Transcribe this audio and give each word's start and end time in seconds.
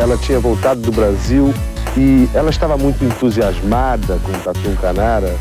ela 0.00 0.16
tinha 0.16 0.40
voltado 0.40 0.80
do 0.80 0.90
Brasil 0.90 1.52
e 1.94 2.26
ela 2.34 2.48
estava 2.48 2.76
muito 2.78 3.04
entusiasmada 3.04 4.18
com 4.20 4.32
o 4.32 4.40
Tatu 4.40 4.74
Canara. 4.80 5.36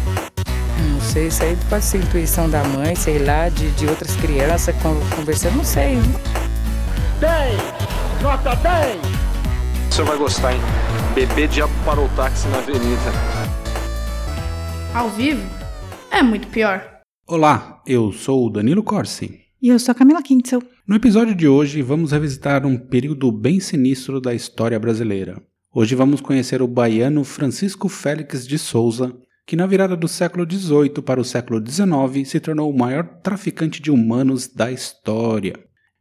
Não 0.92 1.00
sei, 1.00 1.28
isso 1.28 1.44
aí 1.44 1.58
pode 1.70 1.86
ser 1.86 2.00
intuição 2.00 2.50
da 2.50 2.62
mãe, 2.66 2.94
sei 2.94 3.20
lá, 3.20 3.48
de, 3.48 3.72
de 3.72 3.88
outras 3.88 4.14
crianças 4.18 4.76
conversando, 5.16 5.56
não 5.56 5.64
sei. 5.64 5.98
10! 7.22 8.22
Nota 8.22 8.54
10! 8.58 8.98
O 9.90 9.94
senhor 9.94 10.08
vai 10.08 10.18
gostar, 10.18 10.54
hein? 10.54 10.62
Bebê 11.16 11.48
diabo 11.48 11.72
parou 11.86 12.06
o 12.06 12.10
táxi 12.10 12.48
na 12.50 12.58
avenida. 12.58 13.12
Ao 14.94 15.10
vivo 15.10 15.50
é 16.12 16.22
muito 16.22 16.50
pior. 16.50 16.84
Olá, 17.26 17.82
eu 17.88 18.12
sou 18.12 18.46
o 18.46 18.50
Danilo 18.50 18.84
Corsi. 18.84 19.40
E 19.62 19.70
eu 19.70 19.80
sou 19.80 19.94
a 19.94 19.96
Camila 19.96 20.22
Kintzel. 20.22 20.62
No 20.90 20.96
episódio 20.96 21.36
de 21.36 21.48
hoje, 21.48 21.84
vamos 21.84 22.14
revisitar 22.14 22.66
um 22.66 22.76
período 22.76 23.32
bem 23.32 23.60
sinistro 23.60 24.20
da 24.20 24.34
história 24.34 24.80
brasileira. 24.80 25.40
Hoje 25.72 25.94
vamos 25.94 26.20
conhecer 26.20 26.64
o 26.64 26.68
baiano 26.68 27.24
Francisco 27.24 27.88
Félix 27.88 28.48
de 28.48 28.58
Souza, 28.58 29.16
que 29.46 29.56
na 29.56 29.68
virada 29.68 29.96
do 29.96 30.08
século 30.08 30.52
XVIII 30.52 31.04
para 31.06 31.22
o 31.22 31.24
século 31.24 31.64
XIX 31.64 32.28
se 32.28 32.40
tornou 32.40 32.72
o 32.72 32.76
maior 32.76 33.04
traficante 33.22 33.80
de 33.80 33.92
humanos 33.92 34.48
da 34.48 34.72
história. 34.72 35.54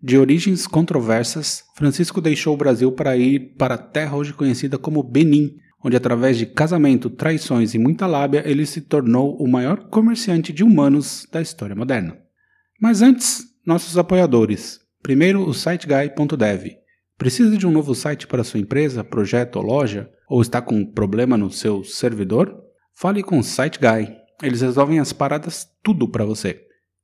De 0.02 0.16
origens 0.16 0.66
controversas, 0.66 1.64
Francisco 1.76 2.22
deixou 2.22 2.54
o 2.54 2.56
Brasil 2.56 2.90
para 2.90 3.14
ir 3.14 3.56
para 3.58 3.74
a 3.74 3.78
terra 3.78 4.16
hoje 4.16 4.32
conhecida 4.32 4.78
como 4.78 5.02
Benin, 5.02 5.54
onde 5.84 5.98
através 5.98 6.38
de 6.38 6.46
casamento, 6.46 7.10
traições 7.10 7.74
e 7.74 7.78
muita 7.78 8.06
lábia 8.06 8.42
ele 8.46 8.64
se 8.64 8.80
tornou 8.80 9.36
o 9.36 9.46
maior 9.46 9.90
comerciante 9.90 10.50
de 10.50 10.64
humanos 10.64 11.28
da 11.30 11.42
história 11.42 11.76
moderna. 11.76 12.16
Mas 12.80 13.02
antes, 13.02 13.47
nossos 13.68 13.98
apoiadores. 13.98 14.80
Primeiro, 15.02 15.46
o 15.46 15.52
siteguy.dev. 15.52 16.70
Precisa 17.18 17.54
de 17.54 17.66
um 17.66 17.70
novo 17.70 17.94
site 17.94 18.26
para 18.26 18.42
sua 18.42 18.58
empresa, 18.58 19.04
projeto 19.04 19.56
ou 19.56 19.62
loja? 19.62 20.08
Ou 20.26 20.40
está 20.40 20.62
com 20.62 20.74
um 20.74 20.90
problema 20.90 21.36
no 21.36 21.50
seu 21.50 21.84
servidor? 21.84 22.50
Fale 22.94 23.22
com 23.22 23.38
o 23.38 23.44
SiteGuy. 23.44 24.08
Eles 24.42 24.62
resolvem 24.62 24.98
as 24.98 25.12
paradas 25.12 25.66
tudo 25.82 26.08
para 26.08 26.24
você. 26.24 26.58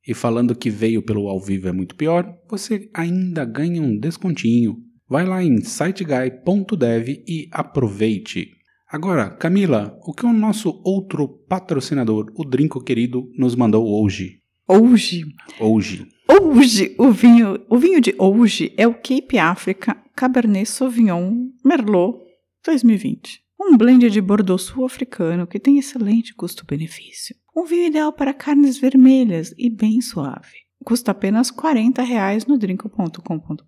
E 0.08 0.14
falando 0.14 0.56
que 0.56 0.70
veio 0.70 1.04
pelo 1.04 1.28
ao 1.28 1.38
vivo 1.38 1.68
é 1.68 1.72
muito 1.72 1.96
pior, 1.96 2.34
você 2.48 2.88
ainda 2.94 3.44
ganha 3.44 3.82
um 3.82 3.98
descontinho. 3.98 4.76
Vai 5.06 5.26
lá 5.26 5.44
em 5.44 5.60
siteguy.dev 5.60 7.08
e 7.28 7.46
aproveite. 7.52 8.48
Agora, 8.88 9.28
Camila, 9.28 9.98
o 10.02 10.14
que 10.14 10.24
o 10.24 10.32
nosso 10.32 10.80
outro 10.82 11.28
patrocinador, 11.46 12.32
o 12.34 12.42
Drinco 12.42 12.82
Querido, 12.82 13.28
nos 13.36 13.54
mandou 13.54 13.86
hoje? 13.86 14.43
Hoje. 14.66 15.26
Hoje. 15.60 16.08
Hoje, 16.26 16.94
o 16.98 17.10
vinho, 17.10 17.60
o 17.68 17.76
vinho 17.76 18.00
de 18.00 18.14
hoje 18.18 18.72
é 18.78 18.86
o 18.88 18.94
Cape 18.94 19.36
Africa 19.38 19.94
Cabernet 20.16 20.66
Sauvignon 20.66 21.48
Merlot 21.62 22.18
2020. 22.64 23.42
Um 23.60 23.76
blend 23.76 24.08
de 24.08 24.20
Bordeaux 24.22 24.62
sul-africano 24.62 25.46
que 25.46 25.60
tem 25.60 25.78
excelente 25.78 26.34
custo-benefício. 26.34 27.36
Um 27.54 27.66
vinho 27.66 27.88
ideal 27.88 28.10
para 28.12 28.32
carnes 28.32 28.78
vermelhas 28.78 29.54
e 29.58 29.68
bem 29.68 30.00
suave. 30.00 30.64
Custa 30.82 31.10
apenas 31.10 31.50
40 31.50 32.02
reais 32.02 32.46
no 32.46 32.56
drinco.com.br. 32.58 33.62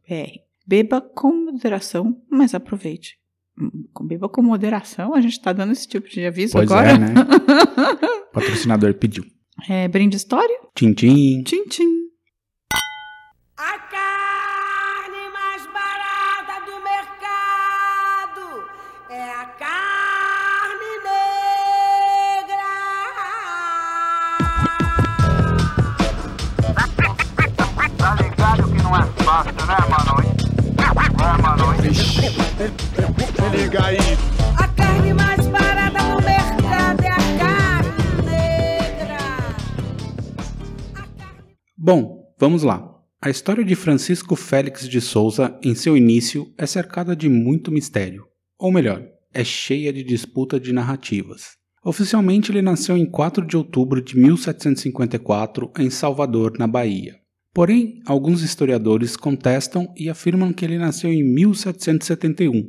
Beba 0.67 1.01
com 1.01 1.45
moderação, 1.53 2.23
mas 2.31 2.55
aproveite. 2.55 3.19
Hum, 3.61 3.85
Beba 4.07 4.29
com 4.31 4.43
moderação? 4.43 5.15
A 5.15 5.21
gente 5.21 5.33
está 5.33 5.53
dando 5.53 5.73
esse 5.73 5.87
tipo 5.87 6.09
de 6.09 6.25
aviso 6.27 6.53
Pois 6.55 6.71
agora? 6.71 6.91
é, 6.91 6.99
né? 6.99 7.15
O 8.31 8.33
patrocinador 8.33 8.95
pediu. 8.95 9.25
É, 9.69 9.89
brinde 9.89 10.17
história? 10.17 10.59
Tchim, 10.75 10.93
tchim. 10.93 11.43
Tchim, 11.43 11.65
tchim. 11.69 12.07
A 13.57 13.79
carne 13.79 15.31
mais 15.33 15.67
barata 15.67 16.61
do 16.67 16.77
mercado 16.85 18.69
é 19.11 19.31
a 19.33 19.47
carne 19.47 20.99
negra. 21.03 22.67
Tá 27.97 28.15
ligado 28.15 28.69
que 28.71 28.83
não 28.83 28.95
é 28.95 29.07
fácil, 29.25 29.53
né, 29.53 29.77
mano? 29.91 30.15
É, 31.19 31.43
mano. 31.43 31.65
Se 33.35 33.57
liga 33.57 33.85
aí. 33.87 34.36
Bom, 41.87 42.35
vamos 42.37 42.65
lá. 42.65 42.85
A 43.23 43.31
história 43.31 43.65
de 43.65 43.77
Francisco 43.77 44.35
Félix 44.35 44.89
de 44.89 45.01
Souza, 45.01 45.57
em 45.63 45.73
seu 45.73 45.97
início, 45.97 46.53
é 46.59 46.67
cercada 46.67 47.15
de 47.15 47.29
muito 47.29 47.71
mistério. 47.71 48.25
Ou 48.59 48.73
melhor, 48.73 49.07
é 49.33 49.45
cheia 49.45 49.93
de 49.93 50.03
disputa 50.03 50.59
de 50.59 50.73
narrativas. 50.73 51.51
Oficialmente, 51.85 52.51
ele 52.51 52.61
nasceu 52.61 52.97
em 52.97 53.09
4 53.09 53.47
de 53.47 53.57
outubro 53.57 54.03
de 54.03 54.19
1754 54.19 55.71
em 55.79 55.89
Salvador, 55.89 56.59
na 56.59 56.67
Bahia. 56.67 57.15
Porém, 57.55 58.01
alguns 58.05 58.43
historiadores 58.43 59.17
contestam 59.17 59.87
e 59.97 60.11
afirmam 60.11 60.53
que 60.53 60.65
ele 60.65 60.79
nasceu 60.79 61.13
em 61.13 61.23
1771. 61.23 62.65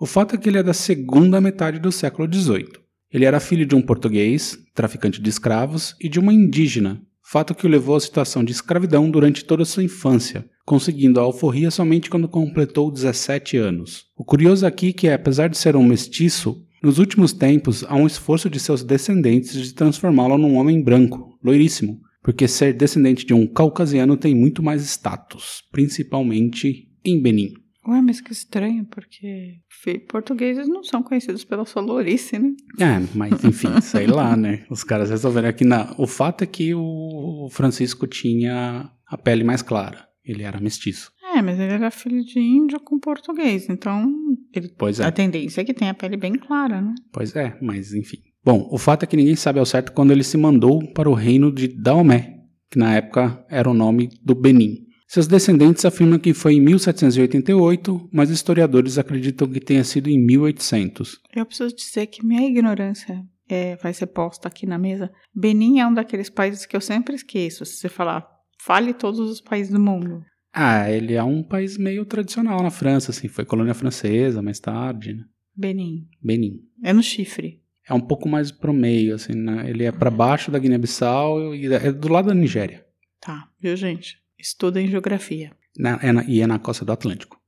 O 0.00 0.06
fato 0.06 0.34
é 0.34 0.38
que 0.38 0.48
ele 0.48 0.58
é 0.58 0.62
da 0.64 0.74
segunda 0.74 1.40
metade 1.40 1.78
do 1.78 1.92
século 1.92 2.28
XVIII. 2.28 2.66
Ele 3.12 3.26
era 3.26 3.38
filho 3.38 3.64
de 3.64 3.76
um 3.76 3.80
português, 3.80 4.58
traficante 4.74 5.22
de 5.22 5.30
escravos, 5.30 5.94
e 6.00 6.08
de 6.08 6.18
uma 6.18 6.34
indígena, 6.34 7.00
fato 7.28 7.56
que 7.56 7.66
o 7.66 7.68
levou 7.68 7.96
à 7.96 8.00
situação 8.00 8.44
de 8.44 8.52
escravidão 8.52 9.10
durante 9.10 9.44
toda 9.44 9.64
a 9.64 9.66
sua 9.66 9.82
infância, 9.82 10.48
conseguindo 10.64 11.18
a 11.18 11.24
alforria 11.24 11.72
somente 11.72 12.08
quando 12.08 12.28
completou 12.28 12.90
17 12.90 13.56
anos. 13.56 14.04
O 14.16 14.24
curioso 14.24 14.64
aqui 14.64 14.90
é 14.90 14.92
que, 14.92 15.08
apesar 15.08 15.48
de 15.48 15.58
ser 15.58 15.74
um 15.74 15.82
mestiço, 15.82 16.64
nos 16.80 17.00
últimos 17.00 17.32
tempos 17.32 17.82
há 17.88 17.96
um 17.96 18.06
esforço 18.06 18.48
de 18.48 18.60
seus 18.60 18.84
descendentes 18.84 19.60
de 19.60 19.74
transformá-lo 19.74 20.38
num 20.38 20.56
homem 20.56 20.80
branco, 20.80 21.36
loiríssimo, 21.42 22.00
porque 22.22 22.46
ser 22.46 22.72
descendente 22.72 23.26
de 23.26 23.34
um 23.34 23.44
caucasiano 23.44 24.16
tem 24.16 24.32
muito 24.32 24.62
mais 24.62 24.82
status, 24.82 25.62
principalmente 25.72 26.88
em 27.04 27.20
Benin. 27.20 27.54
Ué, 27.88 28.00
mas 28.02 28.20
que 28.20 28.32
estranho, 28.32 28.84
porque 28.86 29.60
portugueses 30.08 30.68
não 30.68 30.82
são 30.82 31.02
conhecidos 31.02 31.44
pela 31.44 31.64
sua 31.64 31.82
lourice, 31.82 32.38
né? 32.38 32.52
É, 32.80 33.06
mas 33.14 33.44
enfim, 33.44 33.68
sei 33.80 34.06
lá, 34.06 34.36
né? 34.36 34.64
Os 34.68 34.82
caras 34.82 35.10
resolveram 35.10 35.48
aqui 35.48 35.64
na. 35.64 35.94
O 35.98 36.06
fato 36.06 36.42
é 36.42 36.46
que 36.46 36.74
o 36.74 37.48
Francisco 37.50 38.06
tinha 38.06 38.90
a 39.06 39.16
pele 39.16 39.44
mais 39.44 39.62
clara. 39.62 40.06
Ele 40.24 40.42
era 40.42 40.60
mestiço. 40.60 41.12
É, 41.34 41.42
mas 41.42 41.58
ele 41.60 41.72
era 41.72 41.90
filho 41.90 42.24
de 42.24 42.40
índio 42.40 42.80
com 42.80 42.98
português, 42.98 43.68
então 43.68 44.12
ele, 44.54 44.72
Pois 44.76 44.98
é. 45.00 45.04
a 45.04 45.12
tendência 45.12 45.60
é 45.60 45.64
que 45.64 45.74
tenha 45.74 45.90
a 45.90 45.94
pele 45.94 46.16
bem 46.16 46.34
clara, 46.34 46.80
né? 46.80 46.94
Pois 47.12 47.36
é, 47.36 47.56
mas 47.60 47.92
enfim. 47.92 48.18
Bom, 48.44 48.68
o 48.70 48.78
fato 48.78 49.02
é 49.02 49.06
que 49.06 49.16
ninguém 49.16 49.36
sabe 49.36 49.58
ao 49.58 49.66
certo 49.66 49.92
quando 49.92 50.12
ele 50.12 50.22
se 50.24 50.36
mandou 50.36 50.80
para 50.92 51.10
o 51.10 51.14
reino 51.14 51.52
de 51.52 51.68
Daomé, 51.68 52.36
que 52.70 52.78
na 52.78 52.94
época 52.94 53.44
era 53.50 53.68
o 53.68 53.74
nome 53.74 54.08
do 54.22 54.34
Benin. 54.34 54.85
Seus 55.06 55.28
descendentes 55.28 55.84
afirmam 55.84 56.18
que 56.18 56.34
foi 56.34 56.54
em 56.54 56.60
1788, 56.60 58.08
mas 58.12 58.28
historiadores 58.28 58.98
acreditam 58.98 59.48
que 59.48 59.60
tenha 59.60 59.84
sido 59.84 60.10
em 60.10 60.18
1800. 60.18 61.20
Eu 61.34 61.46
preciso 61.46 61.74
dizer 61.74 62.06
que 62.08 62.26
minha 62.26 62.46
ignorância 62.46 63.24
é, 63.48 63.76
vai 63.76 63.94
ser 63.94 64.06
posta 64.06 64.48
aqui 64.48 64.66
na 64.66 64.78
mesa. 64.78 65.10
Benin 65.34 65.78
é 65.78 65.86
um 65.86 65.94
daqueles 65.94 66.28
países 66.28 66.66
que 66.66 66.76
eu 66.76 66.80
sempre 66.80 67.14
esqueço. 67.14 67.64
Se 67.64 67.76
você 67.76 67.88
falar, 67.88 68.26
fale 68.60 68.92
todos 68.92 69.20
os 69.20 69.40
países 69.40 69.72
do 69.72 69.80
mundo. 69.80 70.24
Ah, 70.52 70.90
ele 70.90 71.14
é 71.14 71.22
um 71.22 71.42
país 71.42 71.78
meio 71.78 72.04
tradicional 72.04 72.62
na 72.62 72.70
França, 72.70 73.10
assim, 73.10 73.28
foi 73.28 73.44
colônia 73.44 73.74
francesa 73.74 74.42
mais 74.42 74.58
tarde, 74.58 75.14
né? 75.14 75.24
Benin. 75.54 76.08
Benin. 76.22 76.60
É 76.82 76.92
no 76.92 77.02
chifre. 77.02 77.62
É 77.88 77.94
um 77.94 78.00
pouco 78.00 78.28
mais 78.28 78.50
pro 78.50 78.72
meio, 78.72 79.14
assim, 79.14 79.34
né? 79.34 79.70
Ele 79.70 79.84
é 79.84 79.92
para 79.92 80.10
baixo 80.10 80.50
da 80.50 80.58
Guiné-Bissau 80.58 81.54
e 81.54 81.72
é 81.72 81.92
do 81.92 82.08
lado 82.08 82.28
da 82.28 82.34
Nigéria. 82.34 82.84
Tá, 83.20 83.48
viu, 83.60 83.76
gente? 83.76 84.18
Estudem 84.38 84.88
geografia. 84.88 85.52
Na- 85.78 85.98
é 86.02 86.12
na- 86.12 86.24
e 86.24 86.40
é 86.40 86.46
na 86.46 86.58
costa 86.58 86.84
do 86.84 86.92
Atlântico. 86.92 87.38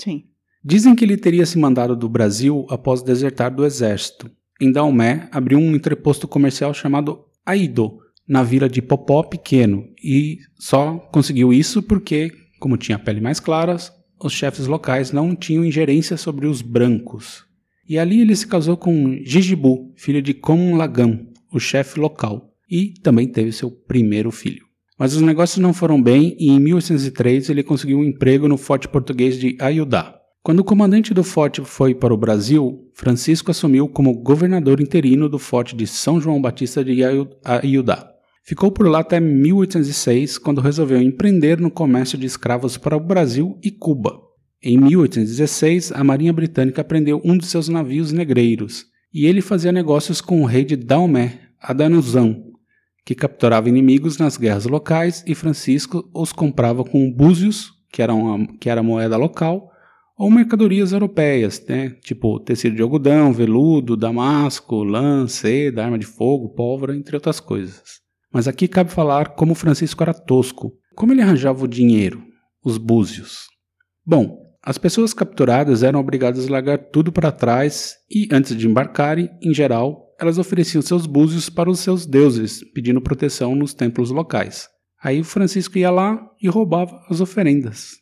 Sim. 0.00 0.24
Dizem 0.64 0.94
que 0.94 1.04
ele 1.04 1.16
teria 1.16 1.44
se 1.46 1.58
mandado 1.58 1.96
do 1.96 2.08
Brasil 2.08 2.66
após 2.70 3.02
desertar 3.02 3.54
do 3.54 3.64
exército. 3.64 4.30
Em 4.60 4.70
Daomé, 4.70 5.28
abriu 5.32 5.58
um 5.58 5.74
entreposto 5.74 6.28
comercial 6.28 6.72
chamado 6.72 7.24
Aido, 7.44 7.98
na 8.28 8.44
vila 8.44 8.68
de 8.68 8.80
Popó 8.80 9.24
Pequeno, 9.24 9.84
e 10.02 10.38
só 10.58 10.98
conseguiu 11.12 11.52
isso 11.52 11.82
porque, 11.82 12.30
como 12.60 12.76
tinha 12.76 12.98
pele 12.98 13.20
mais 13.20 13.40
clara, 13.40 13.76
os 14.22 14.32
chefes 14.32 14.68
locais 14.68 15.10
não 15.10 15.34
tinham 15.34 15.64
ingerência 15.64 16.16
sobre 16.16 16.46
os 16.46 16.62
brancos. 16.62 17.44
E 17.88 17.98
ali 17.98 18.20
ele 18.20 18.36
se 18.36 18.46
casou 18.46 18.76
com 18.76 19.18
Gigibu, 19.24 19.92
filho 19.96 20.22
de 20.22 20.32
Kom 20.32 20.76
Lagam, 20.76 21.26
o 21.52 21.58
chefe 21.58 21.98
local, 21.98 22.54
e 22.70 22.94
também 23.02 23.26
teve 23.26 23.50
seu 23.50 23.68
primeiro 23.70 24.30
filho. 24.30 24.64
Mas 25.02 25.16
os 25.16 25.20
negócios 25.20 25.58
não 25.58 25.74
foram 25.74 26.00
bem 26.00 26.36
e 26.38 26.48
em 26.48 26.60
1803 26.60 27.50
ele 27.50 27.64
conseguiu 27.64 27.98
um 27.98 28.04
emprego 28.04 28.46
no 28.46 28.56
forte 28.56 28.86
português 28.86 29.36
de 29.36 29.56
Ayudá. 29.58 30.14
Quando 30.44 30.60
o 30.60 30.64
comandante 30.64 31.12
do 31.12 31.24
forte 31.24 31.60
foi 31.60 31.92
para 31.92 32.14
o 32.14 32.16
Brasil, 32.16 32.88
Francisco 32.94 33.50
assumiu 33.50 33.88
como 33.88 34.14
governador 34.22 34.80
interino 34.80 35.28
do 35.28 35.40
forte 35.40 35.74
de 35.74 35.88
São 35.88 36.20
João 36.20 36.40
Batista 36.40 36.84
de 36.84 37.02
Ayu- 37.02 37.28
Ayudá. 37.44 38.12
Ficou 38.44 38.70
por 38.70 38.86
lá 38.86 39.00
até 39.00 39.18
1806, 39.18 40.38
quando 40.38 40.60
resolveu 40.60 41.02
empreender 41.02 41.58
no 41.58 41.68
comércio 41.68 42.16
de 42.16 42.26
escravos 42.26 42.76
para 42.76 42.96
o 42.96 43.00
Brasil 43.00 43.58
e 43.60 43.72
Cuba. 43.72 44.20
Em 44.62 44.78
1816, 44.78 45.90
a 45.90 46.04
Marinha 46.04 46.32
Britânica 46.32 46.84
prendeu 46.84 47.20
um 47.24 47.36
de 47.36 47.46
seus 47.46 47.68
navios 47.68 48.12
negreiros, 48.12 48.84
e 49.12 49.26
ele 49.26 49.40
fazia 49.40 49.72
negócios 49.72 50.20
com 50.20 50.42
o 50.42 50.46
rei 50.46 50.64
de 50.64 50.76
Daomé, 50.76 51.40
Adanuzão, 51.60 52.51
que 53.04 53.14
capturava 53.14 53.68
inimigos 53.68 54.18
nas 54.18 54.36
guerras 54.36 54.66
locais 54.66 55.24
e 55.26 55.34
Francisco 55.34 56.08
os 56.14 56.32
comprava 56.32 56.84
com 56.84 57.12
búzios, 57.12 57.72
que 57.90 58.02
era, 58.02 58.14
uma, 58.14 58.46
que 58.58 58.70
era 58.70 58.82
moeda 58.82 59.16
local, 59.16 59.70
ou 60.16 60.30
mercadorias 60.30 60.92
europeias, 60.92 61.64
né? 61.68 61.90
tipo 62.02 62.38
tecido 62.38 62.76
de 62.76 62.82
algodão, 62.82 63.32
veludo, 63.32 63.96
damasco, 63.96 64.84
lã, 64.84 65.26
seda, 65.26 65.84
arma 65.84 65.98
de 65.98 66.06
fogo, 66.06 66.54
pólvora, 66.54 66.96
entre 66.96 67.16
outras 67.16 67.40
coisas. 67.40 67.82
Mas 68.32 68.46
aqui 68.46 68.68
cabe 68.68 68.90
falar 68.90 69.30
como 69.34 69.54
Francisco 69.54 70.02
era 70.02 70.14
tosco. 70.14 70.72
Como 70.94 71.12
ele 71.12 71.22
arranjava 71.22 71.64
o 71.64 71.68
dinheiro, 71.68 72.22
os 72.64 72.78
búzios? 72.78 73.46
Bom, 74.06 74.38
as 74.64 74.78
pessoas 74.78 75.12
capturadas 75.12 75.82
eram 75.82 75.98
obrigadas 75.98 76.46
a 76.46 76.50
largar 76.50 76.78
tudo 76.78 77.10
para 77.10 77.32
trás 77.32 77.96
e, 78.10 78.28
antes 78.30 78.56
de 78.56 78.68
embarcarem, 78.68 79.28
em 79.42 79.52
geral, 79.52 80.11
elas 80.22 80.38
ofereciam 80.38 80.80
seus 80.80 81.04
búzios 81.04 81.50
para 81.50 81.68
os 81.68 81.80
seus 81.80 82.06
deuses, 82.06 82.62
pedindo 82.72 83.02
proteção 83.02 83.56
nos 83.56 83.74
templos 83.74 84.12
locais. 84.12 84.68
Aí 85.02 85.20
o 85.20 85.24
Francisco 85.24 85.76
ia 85.76 85.90
lá 85.90 86.16
e 86.40 86.48
roubava 86.48 87.04
as 87.10 87.20
oferendas. 87.20 87.94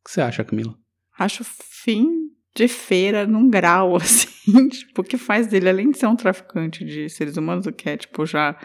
O 0.00 0.04
que 0.04 0.10
você 0.10 0.20
acha, 0.20 0.42
Camila? 0.42 0.74
Acho 1.16 1.44
fim 1.44 2.08
de 2.56 2.66
feira 2.66 3.24
num 3.24 3.48
grau, 3.48 3.94
assim, 3.96 4.68
tipo, 4.68 5.02
o 5.02 5.04
que 5.04 5.16
faz 5.16 5.46
dele, 5.46 5.68
além 5.68 5.92
de 5.92 5.98
ser 5.98 6.08
um 6.08 6.16
traficante 6.16 6.84
de 6.84 7.08
seres 7.08 7.36
humanos, 7.36 7.66
o 7.66 7.72
que 7.72 7.88
é, 7.88 7.96
tipo, 7.96 8.26
já 8.26 8.58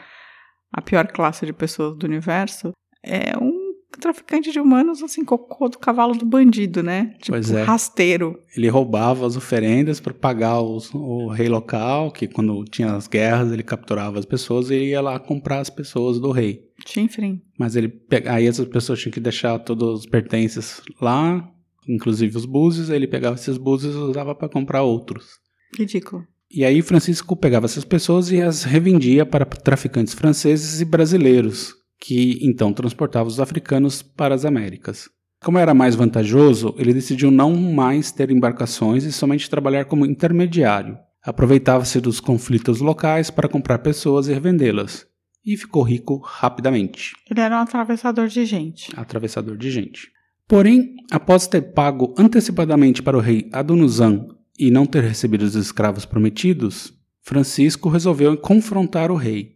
a 0.73 0.81
pior 0.81 1.05
classe 1.05 1.45
de 1.45 1.53
pessoas 1.53 1.95
do 1.95 2.07
universo, 2.07 2.71
é 3.03 3.37
um 3.39 3.64
traficante 3.99 4.51
de 4.51 4.59
humanos, 4.59 5.01
assim, 5.03 5.23
cocô 5.23 5.69
do 5.69 5.77
cavalo 5.79 6.15
do 6.15 6.25
bandido, 6.25 6.81
né? 6.83 7.13
Tipo, 7.19 7.31
Pois 7.31 7.51
é. 7.51 7.63
rasteiro. 7.63 8.39
Ele 8.55 8.67
roubava 8.69 9.25
as 9.25 9.35
oferendas 9.35 9.99
para 9.99 10.13
pagar 10.13 10.61
os- 10.61 10.93
o 10.93 11.27
rei 11.29 11.47
local, 11.49 12.11
que 12.11 12.27
quando 12.27 12.63
tinha 12.65 12.93
as 12.93 13.07
guerras 13.07 13.51
ele 13.51 13.63
capturava 13.63 14.19
as 14.19 14.25
pessoas 14.25 14.69
e 14.69 14.75
ia 14.75 15.01
lá 15.01 15.19
comprar 15.19 15.59
as 15.59 15.69
pessoas 15.69 16.19
do 16.19 16.31
rei. 16.31 16.63
Chinfrim. 16.85 17.41
Mas 17.57 17.75
ele 17.75 17.91
aí 18.27 18.45
essas 18.47 18.67
pessoas 18.67 18.99
tinham 18.99 19.13
que 19.13 19.19
deixar 19.19 19.57
todos 19.59 19.99
os 20.01 20.05
pertences 20.05 20.81
lá, 21.01 21.49
inclusive 21.87 22.35
os 22.37 22.45
búzios, 22.45 22.89
aí 22.89 22.97
ele 22.97 23.07
pegava 23.07 23.35
esses 23.35 23.57
búzios 23.57 23.95
e 23.95 23.97
usava 23.97 24.35
para 24.35 24.49
comprar 24.49 24.83
outros. 24.83 25.39
Ridículo. 25.77 26.25
E 26.51 26.63
aí 26.63 26.81
Francisco 26.81 27.35
pegava 27.35 27.65
essas 27.65 27.83
pessoas 27.83 28.31
e 28.31 28.39
as 28.41 28.63
revendia 28.63 29.25
para 29.25 29.45
traficantes 29.45 30.13
franceses 30.13 30.79
e 30.79 30.85
brasileiros, 30.85 31.73
que 32.05 32.37
então 32.39 32.71
transportavam 32.71 33.27
os 33.27 33.39
africanos 33.39 34.03
para 34.03 34.35
as 34.35 34.45
Américas. 34.45 35.09
Como 35.43 35.57
era 35.57 35.73
mais 35.73 35.95
vantajoso, 35.95 36.75
ele 36.77 36.93
decidiu 36.93 37.31
não 37.31 37.55
mais 37.55 38.11
ter 38.11 38.29
embarcações 38.29 39.03
e 39.05 39.11
somente 39.11 39.49
trabalhar 39.49 39.85
como 39.85 40.05
intermediário. 40.05 40.99
Aproveitava-se 41.23 41.99
dos 41.99 42.19
conflitos 42.19 42.79
locais 42.79 43.31
para 43.31 43.49
comprar 43.49 43.79
pessoas 43.79 44.27
e 44.27 44.33
revendê-las. 44.33 45.07
E 45.43 45.57
ficou 45.57 45.81
rico 45.81 46.21
rapidamente 46.23 47.13
Ele 47.29 47.39
era 47.39 47.57
um 47.57 47.61
atravessador 47.61 48.27
de 48.27 48.45
gente. 48.45 48.91
atravessador 48.95 49.57
de 49.57 49.71
gente. 49.71 50.11
Porém, 50.47 50.95
após 51.11 51.47
ter 51.47 51.73
pago 51.73 52.13
antecipadamente 52.19 53.01
para 53.01 53.17
o 53.17 53.21
rei 53.21 53.49
Adonuzan 53.51 54.27
e 54.59 54.69
não 54.69 54.85
ter 54.85 55.03
recebido 55.03 55.41
os 55.41 55.55
escravos 55.55 56.05
prometidos, 56.05 56.93
Francisco 57.23 57.89
resolveu 57.89 58.37
confrontar 58.37 59.09
o 59.09 59.15
rei. 59.15 59.55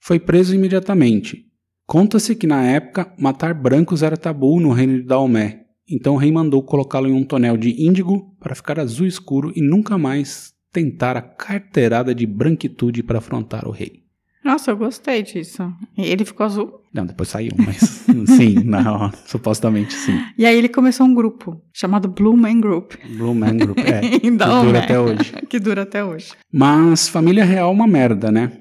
Foi 0.00 0.18
preso 0.18 0.54
imediatamente. 0.54 1.44
Conta-se 1.86 2.34
que 2.34 2.46
na 2.46 2.62
época 2.64 3.12
matar 3.18 3.52
brancos 3.54 4.02
era 4.02 4.16
tabu 4.16 4.58
no 4.58 4.72
reino 4.72 4.96
de 4.96 5.06
Daomé, 5.06 5.64
então 5.88 6.14
o 6.14 6.16
rei 6.16 6.32
mandou 6.32 6.62
colocá-lo 6.62 7.08
em 7.08 7.12
um 7.12 7.24
tonel 7.24 7.56
de 7.56 7.70
índigo 7.86 8.34
para 8.40 8.54
ficar 8.54 8.80
azul 8.80 9.06
escuro 9.06 9.52
e 9.54 9.60
nunca 9.60 9.98
mais 9.98 10.54
tentar 10.72 11.16
a 11.16 11.22
carteirada 11.22 12.14
de 12.14 12.26
branquitude 12.26 13.02
para 13.02 13.18
afrontar 13.18 13.68
o 13.68 13.70
rei. 13.70 14.02
Nossa, 14.42 14.70
eu 14.72 14.76
gostei 14.76 15.22
disso. 15.22 15.72
E 15.96 16.02
ele 16.02 16.22
ficou 16.24 16.44
azul. 16.44 16.80
Não, 16.92 17.06
depois 17.06 17.30
saiu, 17.30 17.52
mas 17.56 17.76
sim, 18.36 18.62
não, 18.62 19.10
supostamente 19.26 19.94
sim. 19.94 20.18
E 20.36 20.44
aí 20.44 20.56
ele 20.58 20.68
começou 20.68 21.06
um 21.06 21.14
grupo 21.14 21.62
chamado 21.72 22.08
Blue 22.08 22.36
Man 22.36 22.60
Group. 22.60 22.92
Blue 23.16 23.34
Man 23.34 23.56
Group, 23.56 23.78
é. 23.78 24.18
Que 24.20 24.30
dura 24.30 24.78
até 24.80 25.00
hoje. 25.00 25.32
que 25.48 25.58
dura 25.58 25.82
até 25.82 26.04
hoje. 26.04 26.32
Mas 26.52 27.08
família 27.08 27.44
real 27.44 27.70
é 27.70 27.72
uma 27.72 27.86
merda, 27.86 28.30
né? 28.30 28.52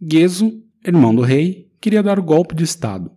Gueso, 0.00 0.52
irmão 0.86 1.12
do 1.12 1.22
rei, 1.22 1.66
queria 1.84 2.02
dar 2.02 2.18
o 2.18 2.22
golpe 2.22 2.54
de 2.54 2.64
estado. 2.64 3.10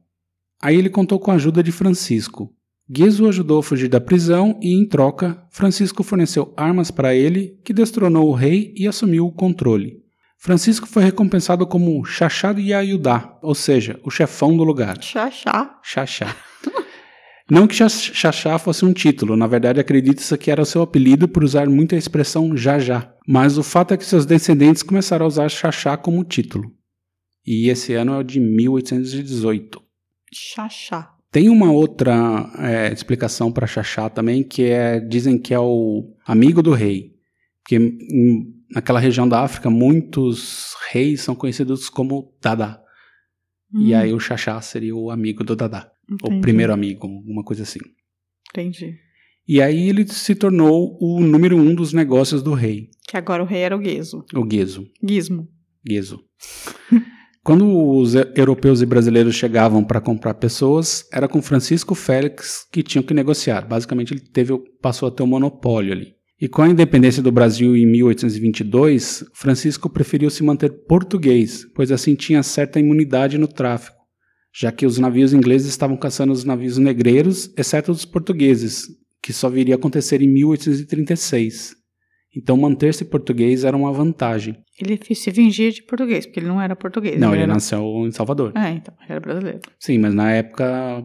Aí 0.61 0.75
ele 0.75 0.89
contou 0.89 1.17
com 1.21 1.31
a 1.31 1.35
ajuda 1.35 1.63
de 1.63 1.71
Francisco. 1.71 2.53
Gueso 2.89 3.23
o 3.23 3.29
ajudou 3.29 3.59
a 3.59 3.63
fugir 3.63 3.87
da 3.87 4.01
prisão 4.01 4.59
e, 4.61 4.73
em 4.73 4.85
troca, 4.85 5.41
Francisco 5.49 6.03
forneceu 6.03 6.53
armas 6.57 6.91
para 6.91 7.15
ele, 7.15 7.57
que 7.63 7.71
destronou 7.71 8.27
o 8.27 8.33
rei 8.33 8.73
e 8.75 8.85
assumiu 8.85 9.25
o 9.25 9.31
controle. 9.31 10.03
Francisco 10.37 10.85
foi 10.85 11.01
recompensado 11.03 11.65
como 11.65 12.03
Xaxá 12.03 12.51
de 12.51 12.61
Yayudá, 12.61 13.37
ou 13.41 13.55
seja, 13.55 14.01
o 14.03 14.11
chefão 14.11 14.55
do 14.57 14.65
lugar. 14.65 15.01
Xaxá. 15.01 15.79
Xaxá. 15.81 16.35
Não 17.49 17.67
que 17.67 17.75
Xa- 17.75 17.87
Xaxá 17.87 18.59
fosse 18.59 18.83
um 18.83 18.91
título, 18.91 19.37
na 19.37 19.47
verdade 19.47 19.79
acredita-se 19.79 20.37
que 20.37 20.51
era 20.51 20.61
o 20.61 20.65
seu 20.65 20.81
apelido 20.81 21.25
por 21.29 21.41
usar 21.41 21.69
muito 21.69 21.95
a 21.95 21.97
expressão 21.97 22.57
Jajá. 22.57 23.13
Mas 23.25 23.57
o 23.57 23.63
fato 23.63 23.93
é 23.93 23.97
que 23.97 24.03
seus 24.03 24.25
descendentes 24.25 24.83
começaram 24.83 25.23
a 25.25 25.29
usar 25.29 25.47
Xaxá 25.49 25.95
como 25.95 26.25
título. 26.25 26.69
E 27.47 27.69
esse 27.69 27.93
ano 27.93 28.11
é 28.13 28.17
o 28.17 28.23
de 28.23 28.39
1818. 28.41 29.81
Xaxá. 30.33 31.13
Tem 31.31 31.49
uma 31.49 31.71
outra 31.71 32.51
é, 32.59 32.91
explicação 32.91 33.51
para 33.51 33.65
Xaxá 33.67 34.09
também, 34.09 34.43
que 34.43 34.63
é 34.63 34.99
dizem 34.99 35.37
que 35.37 35.53
é 35.53 35.59
o 35.59 36.13
amigo 36.25 36.61
do 36.61 36.71
rei. 36.73 37.13
Porque 37.63 37.75
em- 37.77 38.53
naquela 38.73 38.99
região 38.99 39.27
da 39.27 39.41
África, 39.41 39.69
muitos 39.69 40.73
reis 40.91 41.21
são 41.21 41.35
conhecidos 41.35 41.89
como 41.89 42.33
Dada. 42.41 42.81
E 43.73 43.93
Hum, 43.93 43.97
aí 43.97 44.13
o 44.13 44.19
Xaxá 44.19 44.59
seria 44.61 44.95
o 44.95 45.09
amigo 45.11 45.43
do 45.43 45.55
Dada. 45.55 45.89
O 46.09 46.13
entendi. 46.27 46.41
primeiro 46.41 46.73
amigo, 46.73 47.05
alguma 47.07 47.43
coisa 47.43 47.63
assim. 47.63 47.79
Entendi. 48.49 48.95
E 49.47 49.61
aí 49.61 49.87
ele 49.89 50.05
se 50.07 50.35
tornou 50.35 50.97
o 51.01 51.21
número 51.21 51.55
um 51.57 51.73
dos 51.75 51.93
negócios 51.93 52.41
do 52.43 52.53
rei, 52.53 52.89
Que 53.07 53.15
agora 53.15 53.41
o 53.43 53.45
rei 53.45 53.61
era 53.61 53.75
o 53.75 53.79
Gueso. 53.79 54.25
o 54.33 54.43
Gueso. 54.43 54.85
Gizmo. 55.01 55.47
Gueso. 55.85 56.21
Quando 57.47 57.65
os 57.65 58.13
europeus 58.35 58.81
e 58.81 58.85
brasileiros 58.85 59.33
chegavam 59.33 59.81
para 59.81 60.01
comprar 60.01 60.33
pessoas, 60.33 61.05
era 61.13 61.29
com 61.29 61.41
Francisco 61.41 61.95
Félix 61.95 62.67
que 62.69 62.83
tinham 62.83 63.01
que 63.01 63.13
negociar. 63.13 63.65
Basicamente, 63.65 64.13
ele 64.13 64.19
teve, 64.19 64.51
passou 64.81 65.07
a 65.07 65.11
ter 65.11 65.23
um 65.23 65.27
monopólio 65.27 65.93
ali. 65.93 66.07
E 66.41 66.49
com 66.49 66.61
a 66.61 66.67
independência 66.67 67.23
do 67.23 67.31
Brasil 67.31 67.73
em 67.73 67.89
1822, 67.89 69.23
Francisco 69.33 69.89
preferiu 69.89 70.29
se 70.29 70.43
manter 70.43 70.83
português, 70.89 71.65
pois 71.73 71.89
assim 71.89 72.15
tinha 72.15 72.43
certa 72.43 72.81
imunidade 72.81 73.37
no 73.37 73.47
tráfico, 73.47 73.95
já 74.53 74.69
que 74.69 74.85
os 74.85 74.97
navios 74.97 75.31
ingleses 75.31 75.69
estavam 75.69 75.95
caçando 75.95 76.33
os 76.33 76.43
navios 76.43 76.77
negreiros, 76.77 77.49
exceto 77.57 77.93
os 77.93 78.03
portugueses, 78.03 78.89
que 79.23 79.31
só 79.31 79.49
viria 79.49 79.75
a 79.75 79.77
acontecer 79.77 80.21
em 80.21 80.27
1836. 80.27 81.77
Então 82.37 82.55
manter-se 82.55 83.03
português 83.03 83.63
era 83.63 83.75
uma 83.75 83.91
vantagem. 83.91 84.55
Ele 84.79 84.99
se 85.15 85.31
fingia 85.31 85.71
de 85.71 85.81
português, 85.81 86.27
porque 86.27 86.39
ele 86.39 86.47
não 86.47 86.61
era 86.61 86.75
português. 86.75 87.19
Não, 87.19 87.33
ele 87.33 87.43
era... 87.43 87.53
nasceu 87.53 88.05
em 88.05 88.11
Salvador. 88.11 88.53
É, 88.55 88.69
então, 88.69 88.93
ele 89.01 89.11
era 89.13 89.19
brasileiro. 89.19 89.61
Sim, 89.79 89.97
mas 89.97 90.13
na 90.13 90.31
época 90.31 91.03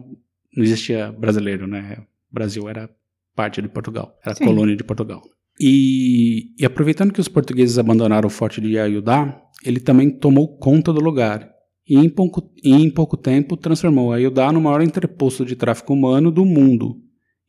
não 0.55 0.63
existia 0.63 1.11
brasileiro, 1.11 1.65
né? 1.65 1.97
O 2.31 2.33
Brasil 2.33 2.69
era 2.69 2.87
parte 3.35 3.63
de 3.63 3.67
Portugal, 3.67 4.15
era 4.23 4.35
Sim. 4.35 4.45
colônia 4.45 4.75
de 4.75 4.83
Portugal. 4.83 5.23
E, 5.59 6.53
e 6.59 6.65
aproveitando 6.65 7.11
que 7.11 7.21
os 7.21 7.27
portugueses 7.27 7.79
abandonaram 7.79 8.27
o 8.27 8.31
forte 8.31 8.61
de 8.61 8.77
Ayudá, 8.77 9.41
ele 9.65 9.79
também 9.79 10.11
tomou 10.11 10.55
conta 10.57 10.93
do 10.93 11.01
lugar. 11.01 11.49
E 11.89 11.97
em 11.97 12.09
pouco, 12.09 12.47
e 12.63 12.73
em 12.73 12.91
pouco 12.91 13.17
tempo 13.17 13.57
transformou 13.57 14.13
Ayudá 14.13 14.51
no 14.51 14.61
maior 14.61 14.81
entreposto 14.81 15.43
de 15.43 15.55
tráfico 15.55 15.93
humano 15.93 16.31
do 16.31 16.45
mundo. 16.45 16.95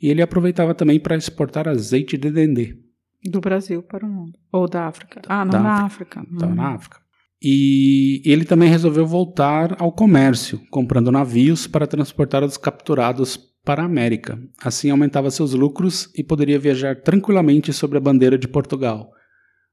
E 0.00 0.08
ele 0.08 0.22
aproveitava 0.22 0.74
também 0.74 0.98
para 0.98 1.16
exportar 1.16 1.68
azeite 1.68 2.16
de 2.16 2.30
dendê. 2.30 2.84
Do 3.24 3.40
Brasil 3.40 3.82
para 3.82 4.04
o 4.04 4.08
mundo. 4.08 4.38
Ou 4.52 4.68
da 4.68 4.86
África. 4.86 5.22
Ah, 5.28 5.44
não, 5.44 5.52
Da 5.52 5.62
da 5.62 5.72
África. 5.84 6.20
Estava 6.32 6.52
Hum. 6.52 6.56
na 6.56 6.68
África. 6.74 6.98
E 7.42 8.22
ele 8.24 8.44
também 8.44 8.68
resolveu 8.70 9.06
voltar 9.06 9.76
ao 9.80 9.92
comércio, 9.92 10.60
comprando 10.70 11.12
navios 11.12 11.66
para 11.66 11.86
transportar 11.86 12.42
os 12.42 12.56
capturados 12.56 13.36
para 13.64 13.82
a 13.82 13.86
América. 13.86 14.38
Assim 14.62 14.90
aumentava 14.90 15.30
seus 15.30 15.52
lucros 15.52 16.10
e 16.16 16.22
poderia 16.22 16.58
viajar 16.58 17.02
tranquilamente 17.02 17.72
sobre 17.72 17.98
a 17.98 18.00
bandeira 18.00 18.38
de 18.38 18.48
Portugal. 18.48 19.10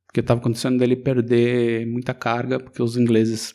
Porque 0.05 0.20
estava 0.20 0.39
acontecendo 0.41 0.77
dele 0.79 0.96
perder 0.98 1.86
muita 1.88 2.13
carga, 2.13 2.60
porque 2.60 2.81
os 2.84 2.98
ingleses 2.98 3.53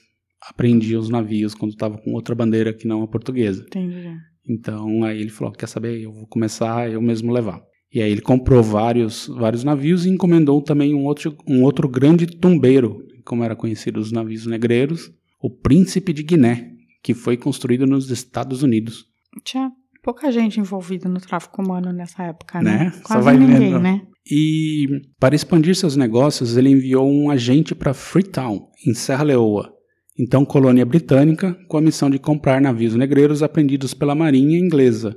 apreendiam 0.49 1.01
os 1.01 1.11
navios 1.11 1.55
quando 1.55 1.73
estava 1.73 1.99
com 1.99 2.13
outra 2.13 2.35
bandeira 2.35 2.73
que 2.73 2.87
não 2.89 3.03
a 3.03 3.09
portuguesa. 3.09 3.63
Entendi. 3.67 4.15
Então 4.49 5.05
aí 5.05 5.21
ele 5.21 5.31
falou: 5.31 5.53
quer 5.53 5.67
saber? 5.67 6.01
Eu 6.01 6.13
vou 6.13 6.27
começar 6.27 6.91
eu 6.91 7.03
mesmo 7.03 7.33
levar. 7.33 7.61
E 7.93 8.03
aí 8.03 8.11
ele 8.11 8.21
comprou 8.21 8.63
vários, 8.63 9.27
vários 9.29 9.65
navios 9.65 10.05
e 10.05 10.11
encomendou 10.11 10.61
também 10.61 10.95
um 10.95 11.05
outro, 11.05 11.37
um 11.49 11.63
outro 11.63 11.89
grande 11.89 12.27
tumbeiro, 12.27 13.03
como 13.25 13.45
era 13.45 13.57
conhecido 13.57 14.01
os 14.01 14.13
navios 14.13 14.47
negreiros, 14.47 15.11
o 15.41 15.51
Príncipe 15.51 16.13
de 16.13 16.23
Guiné, 16.23 16.73
que 17.03 17.15
foi 17.15 17.37
construído 17.37 17.87
nos 17.87 18.11
Estados 18.11 18.63
Unidos. 18.63 19.07
Tchau. 19.45 19.71
Pouca 20.03 20.31
gente 20.31 20.61
envolvida 20.61 21.09
no 21.09 21.21
tráfico 21.21 21.61
humano 21.61 21.93
nessa 21.93 22.23
época, 22.23 22.63
Né? 22.63 22.79
né? 22.79 22.91
Só 22.93 23.15
Quase 23.15 23.25
vai 23.25 23.37
ninguém, 23.37 23.79
né? 23.81 24.03
E 24.29 24.87
para 25.19 25.35
expandir 25.35 25.75
seus 25.75 25.97
negócios, 25.97 26.57
ele 26.57 26.71
enviou 26.71 27.09
um 27.09 27.31
agente 27.31 27.75
para 27.75 27.95
Freetown, 27.95 28.69
em 28.87 28.95
Serra 28.95 29.25
Leoa, 29.25 29.73
então 30.19 30.45
colônia 30.45 30.87
britânica, 30.87 31.57
com 31.69 31.77
a 31.77 31.81
missão 31.81 32.09
de 32.09 32.19
comprar 32.19 32.61
navios 32.61 32.95
negreiros 32.95 33.43
apreendidos 33.43 33.95
pela 33.95 34.15
marinha 34.15 34.59
inglesa, 34.59 35.17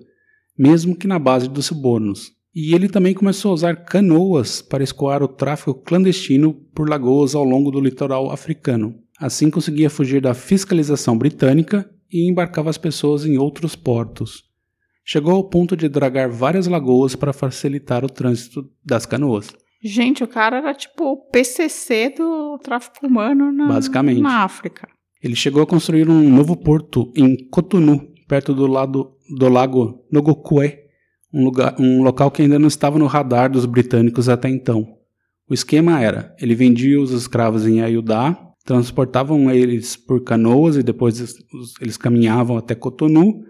mesmo 0.57 0.95
que 0.95 1.07
na 1.07 1.17
base 1.17 1.47
dos 1.47 1.67
subornos. 1.67 2.31
E 2.53 2.73
ele 2.73 2.89
também 2.89 3.13
começou 3.13 3.51
a 3.51 3.53
usar 3.53 3.75
canoas 3.85 4.61
para 4.61 4.83
escoar 4.83 5.21
o 5.21 5.27
tráfico 5.27 5.73
clandestino 5.73 6.53
por 6.73 6.89
lagoas 6.89 7.35
ao 7.35 7.43
longo 7.43 7.69
do 7.69 7.79
litoral 7.79 8.31
africano. 8.31 8.95
Assim 9.19 9.49
conseguia 9.49 9.89
fugir 9.89 10.21
da 10.21 10.33
fiscalização 10.33 11.17
britânica 11.17 11.89
e 12.11 12.27
embarcava 12.29 12.69
as 12.69 12.77
pessoas 12.77 13.25
em 13.25 13.37
outros 13.37 13.75
portos. 13.75 14.43
Chegou 15.05 15.33
ao 15.33 15.43
ponto 15.43 15.75
de 15.75 15.89
dragar 15.89 16.29
várias 16.29 16.67
lagoas 16.67 17.15
para 17.15 17.33
facilitar 17.33 18.03
o 18.03 18.09
trânsito 18.09 18.69
das 18.85 19.05
canoas. 19.05 19.49
Gente, 19.83 20.23
o 20.23 20.27
cara 20.27 20.57
era 20.57 20.73
tipo 20.73 21.03
o 21.03 21.17
PCC 21.17 22.13
do 22.15 22.57
tráfico 22.59 23.07
humano 23.07 23.51
na, 23.51 23.67
Basicamente. 23.67 24.21
na 24.21 24.43
África. 24.43 24.87
Ele 25.21 25.35
chegou 25.35 25.61
a 25.61 25.67
construir 25.67 26.09
um 26.09 26.29
novo 26.29 26.55
porto 26.55 27.11
em 27.15 27.35
Cotonou, 27.49 28.01
perto 28.27 28.53
do 28.53 28.67
lado 28.67 29.15
do 29.37 29.49
lago 29.49 30.05
Nogokué, 30.11 30.88
um, 31.33 31.43
lugar, 31.43 31.75
um 31.79 32.01
local 32.01 32.31
que 32.31 32.41
ainda 32.41 32.59
não 32.59 32.67
estava 32.67 32.99
no 32.99 33.05
radar 33.05 33.51
dos 33.51 33.65
britânicos 33.65 34.29
até 34.29 34.49
então. 34.49 34.97
O 35.49 35.53
esquema 35.53 36.01
era: 36.01 36.35
ele 36.39 36.55
vendia 36.55 36.99
os 36.99 37.11
escravos 37.11 37.65
em 37.65 37.81
Ayudá, 37.81 38.37
transportavam 38.63 39.49
eles 39.49 39.95
por 39.95 40.23
canoas 40.23 40.75
e 40.75 40.83
depois 40.83 41.35
eles 41.81 41.97
caminhavam 41.97 42.57
até 42.57 42.75
Cotonou, 42.75 43.43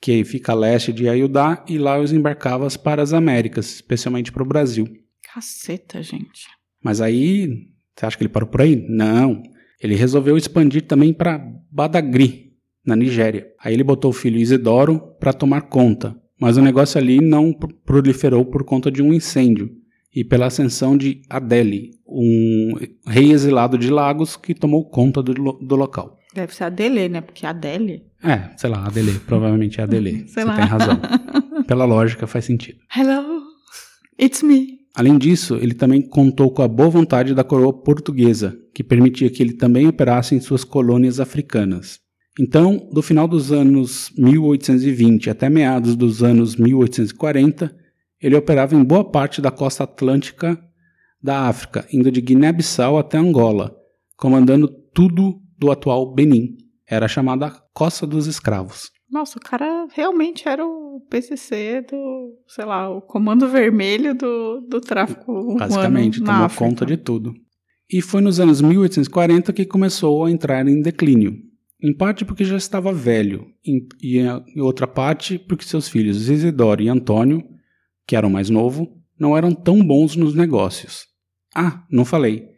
que 0.00 0.10
aí 0.10 0.24
fica 0.24 0.52
a 0.52 0.56
leste 0.56 0.92
de 0.92 1.08
Ayudá, 1.08 1.64
e 1.68 1.78
lá 1.78 1.98
os 1.98 2.12
embarcava 2.12 2.68
para 2.82 3.02
as 3.02 3.12
Américas, 3.12 3.66
especialmente 3.74 4.32
para 4.32 4.42
o 4.42 4.46
Brasil. 4.46 4.86
Caceta, 5.32 6.02
gente. 6.02 6.48
Mas 6.82 7.00
aí, 7.00 7.68
você 7.96 8.06
acha 8.06 8.16
que 8.16 8.22
ele 8.22 8.32
parou 8.32 8.48
por 8.48 8.60
aí? 8.60 8.84
Não. 8.88 9.42
Ele 9.80 9.94
resolveu 9.94 10.36
expandir 10.36 10.82
também 10.82 11.12
para 11.12 11.38
Badagry, 11.70 12.52
na 12.84 12.94
Nigéria. 12.94 13.48
Aí 13.58 13.74
ele 13.74 13.84
botou 13.84 14.10
o 14.10 14.14
filho 14.14 14.38
Isidoro 14.38 15.00
para 15.18 15.32
tomar 15.32 15.62
conta, 15.62 16.16
mas 16.44 16.56
o 16.56 16.62
negócio 16.62 16.98
ali 17.00 17.20
não 17.20 17.52
pro- 17.52 17.74
proliferou 17.84 18.44
por 18.44 18.64
conta 18.64 18.90
de 18.90 19.02
um 19.02 19.12
incêndio 19.12 19.70
e 20.14 20.22
pela 20.22 20.46
ascensão 20.46 20.96
de 20.96 21.22
Adele, 21.28 21.90
um 22.06 22.74
rei 23.06 23.32
exilado 23.32 23.76
de 23.78 23.90
Lagos 23.90 24.36
que 24.36 24.54
tomou 24.54 24.88
conta 24.88 25.22
do, 25.22 25.32
do 25.32 25.74
local. 25.76 26.18
Deve 26.34 26.54
ser 26.54 26.64
a 26.64 26.68
Dele, 26.68 27.08
né? 27.08 27.20
Porque 27.20 27.46
Adele. 27.46 28.02
É, 28.22 28.50
sei 28.56 28.68
lá, 28.70 28.86
Adele, 28.86 29.18
provavelmente 29.20 29.80
é 29.80 29.84
Adele. 29.84 30.24
Sei 30.28 30.42
Você 30.42 30.44
lá. 30.44 30.56
tem 30.56 30.64
razão. 30.64 31.00
Pela 31.66 31.84
lógica 31.84 32.26
faz 32.26 32.44
sentido. 32.44 32.78
Hello, 32.96 33.40
it's 34.20 34.42
me. 34.42 34.78
Além 34.94 35.18
disso, 35.18 35.56
ele 35.56 35.74
também 35.74 36.02
contou 36.02 36.50
com 36.52 36.62
a 36.62 36.68
boa 36.68 36.88
vontade 36.90 37.34
da 37.34 37.42
coroa 37.42 37.72
portuguesa, 37.72 38.56
que 38.72 38.84
permitia 38.84 39.28
que 39.30 39.42
ele 39.42 39.54
também 39.54 39.88
operasse 39.88 40.34
em 40.36 40.40
suas 40.40 40.62
colônias 40.62 41.18
africanas. 41.18 41.98
Então, 42.38 42.88
do 42.92 43.00
final 43.00 43.28
dos 43.28 43.52
anos 43.52 44.10
1820 44.18 45.30
até 45.30 45.48
meados 45.48 45.94
dos 45.94 46.22
anos 46.22 46.56
1840, 46.56 47.74
ele 48.20 48.36
operava 48.36 48.74
em 48.74 48.82
boa 48.82 49.08
parte 49.08 49.40
da 49.40 49.50
costa 49.50 49.84
atlântica 49.84 50.58
da 51.22 51.46
África, 51.48 51.86
indo 51.92 52.10
de 52.10 52.20
Guiné-Bissau 52.20 52.98
até 52.98 53.18
Angola, 53.18 53.74
comandando 54.16 54.68
tudo 54.68 55.40
do 55.58 55.70
atual 55.70 56.12
Benin. 56.12 56.56
Era 56.88 57.08
chamada 57.08 57.50
Costa 57.72 58.06
dos 58.06 58.26
Escravos. 58.26 58.90
Nossa, 59.10 59.38
o 59.38 59.40
cara 59.40 59.86
realmente 59.94 60.48
era 60.48 60.66
o 60.66 61.00
PCC 61.08 61.82
do, 61.88 62.36
sei 62.48 62.64
lá, 62.64 62.90
o 62.90 63.00
comando 63.00 63.48
vermelho 63.48 64.14
do, 64.14 64.60
do 64.68 64.80
tráfico 64.80 65.30
humano 65.32 65.58
Basicamente, 65.58 66.20
na 66.20 66.26
tomou 66.26 66.46
África. 66.46 66.64
conta 66.64 66.84
de 66.84 66.96
tudo. 66.96 67.32
E 67.90 68.02
foi 68.02 68.20
nos 68.20 68.40
anos 68.40 68.60
1840 68.60 69.52
que 69.52 69.64
começou 69.64 70.24
a 70.24 70.30
entrar 70.30 70.66
em 70.66 70.82
declínio. 70.82 71.36
Em 71.82 71.92
parte 71.94 72.24
porque 72.24 72.44
já 72.44 72.56
estava 72.56 72.92
velho, 72.92 73.46
em- 73.64 73.86
e 74.02 74.18
em 74.18 74.60
outra 74.60 74.86
parte 74.86 75.38
porque 75.38 75.64
seus 75.64 75.88
filhos 75.88 76.28
Isidoro 76.28 76.82
e 76.82 76.88
Antônio, 76.88 77.42
que 78.06 78.16
eram 78.16 78.30
mais 78.30 78.48
novo, 78.48 79.00
não 79.18 79.36
eram 79.36 79.54
tão 79.54 79.84
bons 79.84 80.16
nos 80.16 80.34
negócios. 80.34 81.06
Ah, 81.54 81.84
não 81.90 82.04
falei. 82.04 82.48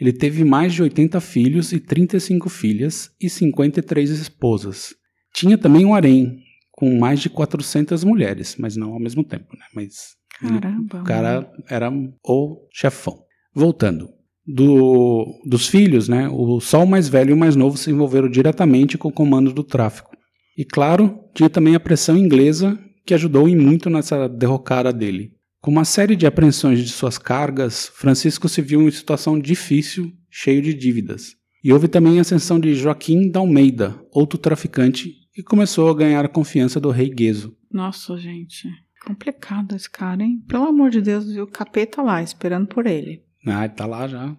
Ele 0.00 0.12
teve 0.12 0.44
mais 0.44 0.72
de 0.74 0.82
80 0.82 1.20
filhos 1.20 1.72
e 1.72 1.80
35 1.80 2.48
filhas 2.48 3.10
e 3.20 3.28
53 3.28 4.10
esposas. 4.10 4.94
Tinha 5.34 5.58
também 5.58 5.84
um 5.84 5.94
harém, 5.94 6.42
com 6.70 6.98
mais 6.98 7.20
de 7.20 7.28
400 7.28 8.04
mulheres, 8.04 8.54
mas 8.58 8.76
não 8.76 8.92
ao 8.92 9.00
mesmo 9.00 9.24
tempo, 9.24 9.56
né? 9.56 9.64
Mas 9.74 10.16
ele 10.40 10.60
Caramba. 10.60 11.00
o 11.00 11.04
cara 11.04 11.52
era 11.68 11.90
o 12.24 12.68
chefão. 12.72 13.24
Voltando. 13.52 14.08
Do, 14.50 15.26
dos 15.44 15.68
filhos, 15.68 16.08
né, 16.08 16.26
o 16.26 16.58
só 16.58 16.82
o 16.82 16.88
mais 16.88 17.06
velho 17.06 17.30
e 17.30 17.32
o 17.34 17.36
mais 17.36 17.54
novo 17.54 17.76
se 17.76 17.90
envolveram 17.90 18.30
diretamente 18.30 18.96
com 18.96 19.08
o 19.08 19.12
comando 19.12 19.52
do 19.52 19.62
tráfico. 19.62 20.16
E 20.56 20.64
claro, 20.64 21.20
tinha 21.34 21.50
também 21.50 21.74
a 21.74 21.80
pressão 21.80 22.16
inglesa 22.16 22.78
que 23.04 23.12
ajudou 23.12 23.48
em 23.48 23.54
muito 23.54 23.90
nessa 23.90 24.26
derrocada 24.26 24.92
dele. 24.92 25.32
Com 25.60 25.70
uma 25.70 25.84
série 25.84 26.16
de 26.16 26.26
apreensões 26.26 26.80
de 26.80 26.88
suas 26.88 27.18
cargas, 27.18 27.88
Francisco 27.94 28.48
se 28.48 28.62
viu 28.62 28.82
em 28.82 28.90
situação 28.90 29.38
difícil, 29.38 30.12
cheio 30.30 30.62
de 30.62 30.72
dívidas. 30.72 31.36
E 31.62 31.72
houve 31.72 31.88
também 31.88 32.18
a 32.18 32.22
ascensão 32.22 32.58
de 32.58 32.74
Joaquim 32.74 33.30
da 33.30 33.40
Almeida, 33.40 34.00
outro 34.12 34.38
traficante, 34.38 35.12
que 35.34 35.42
começou 35.42 35.90
a 35.90 35.94
ganhar 35.94 36.24
a 36.24 36.28
confiança 36.28 36.80
do 36.80 36.90
rei 36.90 37.10
Gueso. 37.10 37.56
Nossa, 37.70 38.16
gente. 38.16 38.68
Complicado 39.04 39.74
esse 39.74 39.90
cara, 39.90 40.22
hein? 40.22 40.42
Pelo 40.48 40.64
amor 40.64 40.90
de 40.90 41.00
Deus, 41.00 41.26
e 41.26 41.40
o 41.40 41.46
capeta 41.46 42.02
lá, 42.02 42.22
esperando 42.22 42.66
por 42.66 42.86
ele. 42.86 43.22
Ah, 43.46 43.64
ele 43.64 43.74
tá 43.74 43.86
lá 43.86 44.06
já 44.08 44.36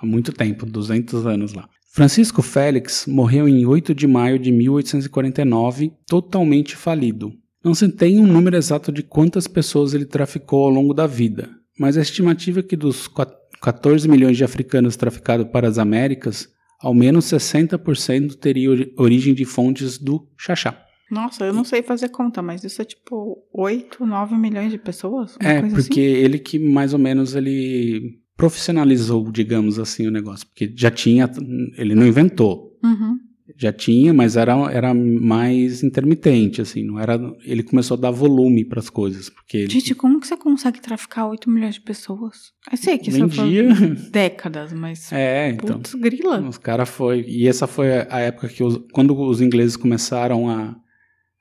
há 0.00 0.06
muito 0.06 0.32
tempo, 0.32 0.66
200 0.66 1.26
anos 1.26 1.52
lá. 1.52 1.68
Francisco 1.92 2.42
Félix 2.42 3.06
morreu 3.06 3.48
em 3.48 3.64
8 3.64 3.94
de 3.94 4.06
maio 4.06 4.38
de 4.38 4.52
1849, 4.52 5.92
totalmente 6.06 6.76
falido. 6.76 7.32
Não 7.64 7.74
se 7.74 7.88
tem 7.88 8.18
um 8.20 8.26
número 8.26 8.56
exato 8.56 8.92
de 8.92 9.02
quantas 9.02 9.46
pessoas 9.48 9.94
ele 9.94 10.04
traficou 10.04 10.64
ao 10.64 10.70
longo 10.70 10.94
da 10.94 11.06
vida, 11.06 11.48
mas 11.78 11.96
a 11.96 12.02
estimativa 12.02 12.60
é 12.60 12.62
que 12.62 12.76
dos 12.76 13.08
qua- 13.08 13.32
14 13.62 14.06
milhões 14.08 14.36
de 14.36 14.44
africanos 14.44 14.96
traficados 14.96 15.48
para 15.50 15.66
as 15.66 15.78
Américas, 15.78 16.48
ao 16.80 16.94
menos 16.94 17.24
60% 17.24 18.36
teria 18.36 18.70
ori- 18.70 18.92
origem 18.98 19.34
de 19.34 19.44
fontes 19.44 19.98
do 19.98 20.28
Xaxá. 20.38 20.78
Nossa, 21.10 21.44
eu 21.44 21.52
não 21.54 21.64
sei 21.64 21.82
fazer 21.82 22.08
conta, 22.10 22.42
mas 22.42 22.62
isso 22.64 22.82
é 22.82 22.84
tipo 22.84 23.38
8, 23.54 24.04
9 24.04 24.36
milhões 24.36 24.70
de 24.70 24.78
pessoas? 24.78 25.36
É, 25.40 25.60
coisa 25.60 25.74
porque 25.76 26.00
assim? 26.00 26.10
ele 26.10 26.38
que 26.38 26.58
mais 26.58 26.92
ou 26.92 26.98
menos 26.98 27.34
ele 27.34 28.18
profissionalizou, 28.36 29.30
digamos 29.32 29.78
assim, 29.78 30.06
o 30.06 30.10
negócio. 30.10 30.46
Porque 30.46 30.72
já 30.76 30.90
tinha, 30.90 31.30
ele 31.76 31.94
não 31.94 32.06
inventou, 32.06 32.76
Uhum. 32.84 33.18
já 33.56 33.72
tinha, 33.72 34.12
mas 34.12 34.36
era, 34.36 34.52
era 34.70 34.92
mais 34.94 35.82
intermitente, 35.82 36.60
assim, 36.60 36.84
não 36.84 37.00
era, 37.00 37.18
ele 37.44 37.62
começou 37.62 37.96
a 37.96 38.00
dar 38.00 38.10
volume 38.10 38.64
para 38.64 38.78
as 38.80 38.90
coisas, 38.90 39.30
porque 39.30 39.56
ele 39.58 39.70
Gente, 39.70 39.94
como 39.94 40.20
que 40.20 40.26
você 40.26 40.36
consegue 40.36 40.80
traficar 40.80 41.26
8 41.28 41.48
milhões 41.50 41.74
de 41.76 41.80
pessoas? 41.80 42.52
Eu 42.70 42.76
sei 42.76 42.98
que 42.98 43.08
isso 43.08 43.26
vendia, 43.26 43.74
foi 43.74 43.88
décadas, 44.10 44.72
mas. 44.72 45.10
é, 45.12 45.50
então, 45.50 45.76
Putz, 45.78 45.94
grila. 45.94 46.40
os 46.46 46.58
caras 46.58 46.88
foi, 46.88 47.24
e 47.26 47.48
essa 47.48 47.66
foi 47.66 47.88
a 48.10 48.18
época 48.20 48.48
que 48.48 48.62
os, 48.62 48.78
quando 48.92 49.18
os 49.18 49.40
ingleses 49.40 49.76
começaram 49.76 50.48
a, 50.50 50.76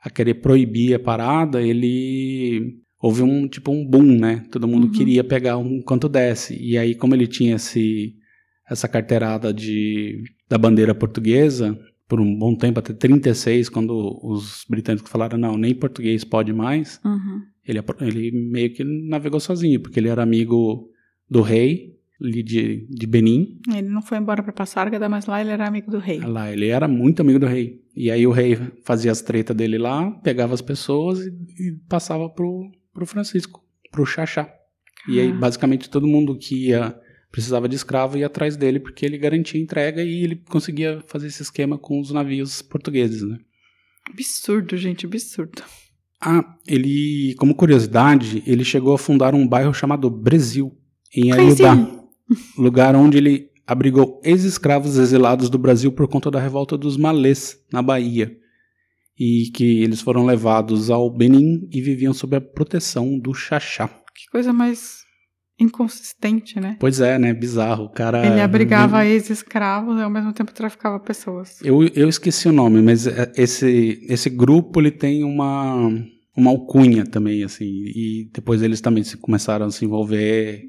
a 0.02 0.10
querer 0.10 0.36
proibir 0.36 0.94
a 0.96 1.00
parada, 1.00 1.62
ele 1.62 2.78
houve 3.06 3.22
um 3.22 3.48
tipo 3.48 3.72
um 3.72 3.86
boom, 3.86 4.18
né? 4.20 4.44
Todo 4.52 4.68
mundo 4.68 4.88
Uhum. 4.88 4.92
queria 4.92 5.24
pegar 5.24 5.58
um 5.58 5.82
quanto 5.82 6.10
desse. 6.10 6.56
E 6.60 6.78
aí 6.78 6.96
como 6.96 7.14
ele 7.14 7.28
tinha 7.28 7.56
esse 7.56 8.16
essa 8.70 8.88
carteirada 8.88 9.54
de 9.54 10.24
da 10.50 10.58
bandeira 10.58 10.96
portuguesa 10.96 11.78
por 12.08 12.20
um 12.20 12.38
bom 12.38 12.56
tempo 12.56 12.80
até 12.80 12.94
36, 12.94 13.70
quando 13.70 13.94
os 14.24 14.64
britânicos 14.70 15.10
falaram 15.12 15.38
não, 15.38 15.58
nem 15.58 15.74
português 15.76 16.24
pode 16.24 16.52
mais, 16.54 17.00
Uhum. 17.06 17.42
ele 17.68 17.80
ele 18.02 18.32
meio 18.52 18.74
que 18.74 18.84
navegou 18.84 19.40
sozinho, 19.40 19.80
porque 19.80 20.00
ele 20.00 20.10
era 20.10 20.22
amigo 20.24 20.88
do 21.30 21.42
rei 21.42 21.94
de, 22.22 22.88
de 22.90 23.08
Benin. 23.08 23.60
Ele 23.76 23.90
não 23.90 24.02
foi 24.02 24.18
embora 24.20 24.42
pra 24.44 24.54
Passárgada, 24.54 25.10
mas 25.10 25.26
lá 25.26 25.42
ele 25.42 25.50
era 25.52 25.68
amigo 25.68 25.92
do 25.92 25.98
rei. 26.00 26.20
Lá, 26.20 26.52
ele 26.52 26.68
era 26.68 26.88
muito 26.88 27.22
amigo 27.22 27.40
do 27.40 27.46
rei. 27.48 27.82
E 27.96 28.10
aí 28.12 28.26
o 28.26 28.32
rei 28.32 28.58
fazia 28.84 29.12
as 29.12 29.22
tretas 29.22 29.56
dele 29.56 29.78
lá, 29.78 30.10
pegava 30.24 30.54
as 30.54 30.62
pessoas 30.62 31.20
e, 31.20 31.30
e 31.30 31.72
passava 31.90 32.30
pro, 32.30 32.70
pro 32.96 33.06
Francisco, 33.06 33.62
pro 33.92 34.06
Xaxá. 34.06 34.50
E 35.08 35.20
aí, 35.20 35.30
Ah. 35.30 35.34
basicamente, 35.34 35.90
todo 35.90 36.08
mundo 36.08 36.36
que 36.38 36.70
ia, 36.70 36.96
precisava 37.32 37.68
de 37.70 37.76
escravo 37.76 38.18
ia 38.18 38.26
atrás 38.26 38.56
dele, 38.56 38.80
porque 38.80 39.06
ele 39.06 39.18
garantia 39.18 39.62
entrega 39.62 40.02
e 40.02 40.24
ele 40.24 40.38
conseguia 40.50 41.04
fazer 41.08 41.28
esse 41.28 41.44
esquema 41.44 41.78
com 41.78 42.00
os 42.00 42.10
navios 42.12 42.62
portugueses, 42.62 43.22
né? 43.22 43.38
Absurdo, 44.10 44.78
gente, 44.78 45.06
absurdo. 45.06 45.62
Ah, 46.22 46.56
ele, 46.66 47.36
como 47.38 47.54
curiosidade, 47.54 48.42
ele 48.48 48.64
chegou 48.64 48.94
a 48.94 48.98
fundar 48.98 49.36
um 49.36 49.46
bairro 49.48 49.74
chamado 49.74 50.10
Brasil, 50.10 50.72
em. 51.14 51.32
Ayudá, 51.32 51.76
lugar 52.58 52.96
onde 52.96 53.18
ele 53.18 53.50
abrigou 53.68 54.22
ex-escravos 54.24 54.98
exilados 54.98 55.50
do 55.50 55.58
Brasil 55.58 55.92
por 55.92 56.08
conta 56.08 56.32
da 56.32 56.40
revolta 56.40 56.78
dos 56.78 56.98
malês 56.98 57.60
na 57.72 57.82
Bahia. 57.82 58.36
E 59.18 59.52
que 59.54 59.82
eles 59.82 60.02
foram 60.02 60.26
levados 60.26 60.90
ao 60.90 61.10
Benin 61.10 61.68
e 61.72 61.82
viviam 61.82 62.14
sob 62.14 62.36
a 62.36 62.42
proteção 62.42 63.18
do 63.18 63.34
Xaxá. 63.34 63.88
Que 63.88 64.30
coisa 64.32 64.52
mais 64.52 65.06
inconsistente, 65.60 66.60
né? 66.60 66.78
Pois 66.80 67.00
é, 67.00 67.18
né? 67.18 67.34
Bizarro. 67.34 67.86
O 67.86 67.90
cara. 67.90 68.26
Ele 68.26 68.42
abrigava 68.42 69.06
ex-escravos 69.06 69.98
e 69.98 70.02
ao 70.02 70.10
mesmo 70.10 70.34
tempo 70.34 70.54
traficava 70.54 71.00
pessoas. 71.00 71.62
Eu, 71.62 71.84
eu 71.96 72.10
esqueci 72.10 72.48
o 72.48 72.52
nome, 72.52 72.82
mas 72.82 73.08
é, 73.08 73.32
esse, 73.38 74.06
esse 74.10 74.30
grupo 74.30 74.82
ele 74.82 74.92
tem 74.92 75.24
uma, 75.24 75.90
uma 76.36 76.52
alcunha 76.52 77.06
também, 77.06 77.44
assim. 77.44 77.66
E 77.66 78.30
depois 78.34 78.62
eles 78.62 78.82
também 78.82 79.04
se, 79.04 79.18
começaram 79.18 79.66
a 79.66 79.72
se 79.72 79.86
envolver 79.86 80.64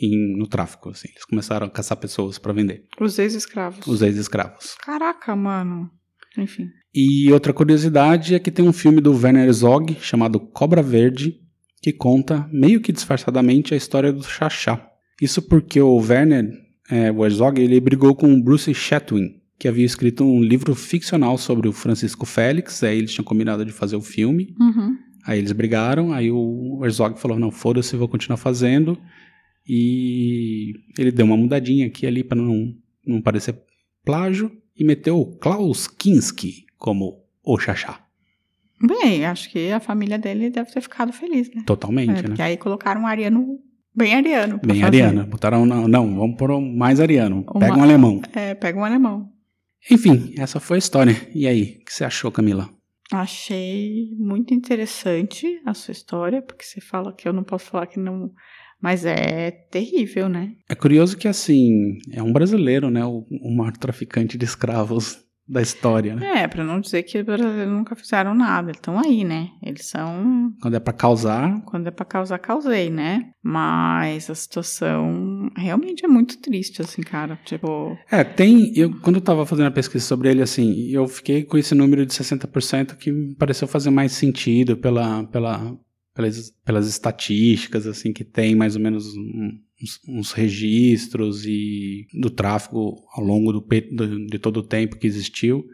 em, 0.00 0.36
no 0.36 0.46
tráfico, 0.46 0.90
assim. 0.90 1.08
Eles 1.10 1.24
começaram 1.24 1.66
a 1.66 1.70
caçar 1.70 1.96
pessoas 1.96 2.38
para 2.38 2.52
vender. 2.52 2.84
Os 3.00 3.18
ex-escravos. 3.18 3.86
Os 3.86 4.02
ex-escravos. 4.02 4.74
Caraca, 4.84 5.34
mano. 5.34 5.90
Enfim. 6.38 6.68
E 6.94 7.30
outra 7.32 7.52
curiosidade 7.52 8.34
é 8.34 8.38
que 8.38 8.50
tem 8.50 8.66
um 8.66 8.72
filme 8.72 9.00
do 9.00 9.12
Werner 9.12 9.52
Zog 9.52 9.96
chamado 10.00 10.40
Cobra 10.40 10.82
Verde, 10.82 11.40
que 11.82 11.92
conta, 11.92 12.48
meio 12.52 12.80
que 12.80 12.92
disfarçadamente, 12.92 13.74
a 13.74 13.76
história 13.76 14.12
do 14.12 14.22
Xaxá. 14.22 14.90
Isso 15.20 15.40
porque 15.42 15.80
o 15.80 15.96
Werner, 15.96 16.50
é, 16.90 17.10
o 17.12 17.24
Herzog, 17.24 17.60
ele 17.60 17.80
brigou 17.80 18.14
com 18.14 18.32
o 18.32 18.42
Bruce 18.42 18.72
Chatwin, 18.74 19.40
que 19.58 19.68
havia 19.68 19.84
escrito 19.84 20.24
um 20.24 20.42
livro 20.42 20.74
ficcional 20.74 21.38
sobre 21.38 21.68
o 21.68 21.72
Francisco 21.72 22.26
Félix, 22.26 22.82
aí 22.82 22.98
eles 22.98 23.12
tinham 23.12 23.24
combinado 23.24 23.64
de 23.64 23.72
fazer 23.72 23.96
o 23.96 24.02
filme, 24.02 24.54
Uhum. 24.60 24.96
aí 25.26 25.38
eles 25.38 25.52
brigaram, 25.52 26.12
aí 26.12 26.30
o 26.30 26.80
Herzog 26.84 27.18
falou, 27.18 27.38
não, 27.38 27.50
foda-se, 27.50 27.96
vou 27.96 28.08
continuar 28.08 28.36
fazendo, 28.36 28.98
e 29.66 30.72
ele 30.98 31.10
deu 31.10 31.26
uma 31.26 31.36
mudadinha 31.36 31.86
aqui 31.86 32.04
e 32.04 32.08
ali 32.08 32.22
para 32.22 32.40
não, 32.40 32.74
não 33.06 33.22
parecer 33.22 33.58
plágio, 34.04 34.50
e 34.78 34.84
meteu 34.84 35.18
o 35.20 35.36
Klaus 35.38 35.86
Kinski 35.86 36.66
como 36.78 37.22
o 37.44 37.58
Xaxá. 37.58 38.00
Bem, 38.80 39.24
acho 39.24 39.50
que 39.50 39.70
a 39.72 39.80
família 39.80 40.18
dele 40.18 40.50
deve 40.50 40.70
ter 40.70 40.80
ficado 40.82 41.12
feliz, 41.12 41.50
né? 41.54 41.62
Totalmente, 41.66 42.10
É, 42.10 42.14
né? 42.14 42.22
porque 42.22 42.42
aí 42.42 42.56
colocaram 42.58 43.02
um 43.02 43.06
ariano 43.06 43.58
bem 43.94 44.14
ariano. 44.14 44.60
Bem 44.62 44.80
fazer. 44.80 45.02
ariana. 45.02 45.24
Botaram, 45.24 45.64
não, 45.64 45.88
não, 45.88 46.14
vamos 46.14 46.36
pôr 46.36 46.50
um 46.50 46.76
mais 46.76 47.00
ariano. 47.00 47.44
Uma- 47.50 47.60
Pega 47.60 47.76
um 47.78 47.82
alemão. 47.82 48.20
É, 48.34 48.54
pega 48.54 48.78
um 48.78 48.84
alemão. 48.84 49.32
Enfim, 49.90 50.34
essa 50.36 50.60
foi 50.60 50.76
a 50.76 50.78
história. 50.78 51.16
E 51.34 51.46
aí, 51.46 51.78
o 51.80 51.84
que 51.84 51.92
você 51.94 52.04
achou, 52.04 52.30
Camila? 52.30 52.68
Achei 53.10 54.10
muito 54.18 54.52
interessante 54.52 55.60
a 55.64 55.72
sua 55.72 55.92
história, 55.92 56.42
porque 56.42 56.64
você 56.64 56.80
fala 56.80 57.12
que 57.14 57.26
eu 57.26 57.32
não 57.32 57.44
posso 57.44 57.66
falar 57.66 57.86
que 57.86 57.98
não. 57.98 58.30
Mas 58.80 59.04
é 59.04 59.50
terrível, 59.50 60.28
né? 60.28 60.52
É 60.68 60.74
curioso 60.74 61.16
que, 61.16 61.28
assim, 61.28 61.98
é 62.12 62.22
um 62.22 62.32
brasileiro, 62.32 62.90
né? 62.90 63.04
O, 63.04 63.24
o 63.42 63.56
maior 63.56 63.72
traficante 63.72 64.36
de 64.36 64.44
escravos 64.44 65.26
da 65.48 65.62
história, 65.62 66.16
né? 66.16 66.42
É, 66.42 66.48
pra 66.48 66.64
não 66.64 66.80
dizer 66.80 67.04
que 67.04 67.18
os 67.18 67.24
brasileiros 67.24 67.72
nunca 67.72 67.94
fizeram 67.94 68.34
nada. 68.34 68.70
Eles 68.70 68.78
estão 68.78 68.98
aí, 68.98 69.22
né? 69.22 69.48
Eles 69.62 69.86
são. 69.86 70.52
Quando 70.60 70.74
é 70.74 70.80
pra 70.80 70.92
causar, 70.92 71.62
Quando 71.64 71.86
é 71.86 71.90
pra 71.90 72.04
causar, 72.04 72.38
causei, 72.38 72.90
né? 72.90 73.30
Mas 73.42 74.28
a 74.28 74.34
situação 74.34 75.48
realmente 75.56 76.04
é 76.04 76.08
muito 76.08 76.40
triste, 76.40 76.82
assim, 76.82 77.02
cara. 77.02 77.38
Tipo. 77.44 77.96
É, 78.10 78.24
tem. 78.24 78.72
Eu, 78.76 78.98
quando 79.00 79.16
eu 79.16 79.22
tava 79.22 79.46
fazendo 79.46 79.66
a 79.66 79.70
pesquisa 79.70 80.04
sobre 80.04 80.28
ele, 80.30 80.42
assim, 80.42 80.90
eu 80.90 81.06
fiquei 81.06 81.44
com 81.44 81.56
esse 81.56 81.74
número 81.74 82.04
de 82.04 82.12
60% 82.12 82.96
que 82.96 83.12
me 83.12 83.34
pareceu 83.36 83.68
fazer 83.68 83.90
mais 83.90 84.12
sentido 84.12 84.76
pela, 84.76 85.24
pela, 85.24 85.76
pelas, 86.16 86.50
pelas 86.64 86.88
estatísticas, 86.88 87.86
assim, 87.86 88.12
que 88.12 88.24
tem 88.24 88.54
mais 88.56 88.74
ou 88.74 88.80
menos 88.82 89.06
um- 89.14 89.52
uns, 89.82 90.00
uns 90.08 90.32
registros 90.32 91.44
e 91.46 92.06
do 92.14 92.30
tráfego 92.30 92.96
ao 93.14 93.22
longo 93.22 93.52
do, 93.52 93.60
do- 93.60 94.26
de 94.26 94.38
todo 94.38 94.58
o 94.58 94.62
tempo 94.62 94.96
que 94.96 95.06
existiu. 95.06 95.64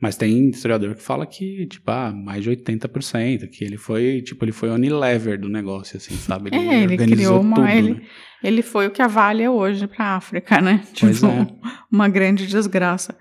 Mas 0.00 0.16
tem 0.16 0.50
historiador 0.50 0.94
que 0.96 1.02
fala 1.02 1.24
que, 1.24 1.66
tipo, 1.66 1.88
ah, 1.90 2.12
mais 2.12 2.42
de 2.42 2.50
80%, 2.50 3.48
que 3.48 3.64
ele 3.64 3.76
foi, 3.78 4.20
tipo, 4.22 4.44
ele 4.44 4.52
foi 4.52 4.68
Unilever 4.70 5.38
do 5.40 5.48
negócio, 5.48 5.96
assim, 5.96 6.14
sabe? 6.16 6.50
É, 6.52 6.82
ele 6.82 6.96
criou 6.96 7.40
uma- 7.40 7.56
tudo, 7.56 7.68
ele- 7.68 7.94
né? 7.94 8.00
Ele 8.42 8.60
foi 8.60 8.86
o 8.86 8.90
que 8.90 9.00
a 9.00 9.06
Vale 9.06 9.42
é 9.42 9.48
hoje 9.50 9.86
pra 9.86 10.16
África, 10.16 10.60
né? 10.60 10.84
Tipo, 10.92 11.06
é. 11.26 11.46
uma 11.90 12.08
grande 12.08 12.46
desgraça. 12.46 13.16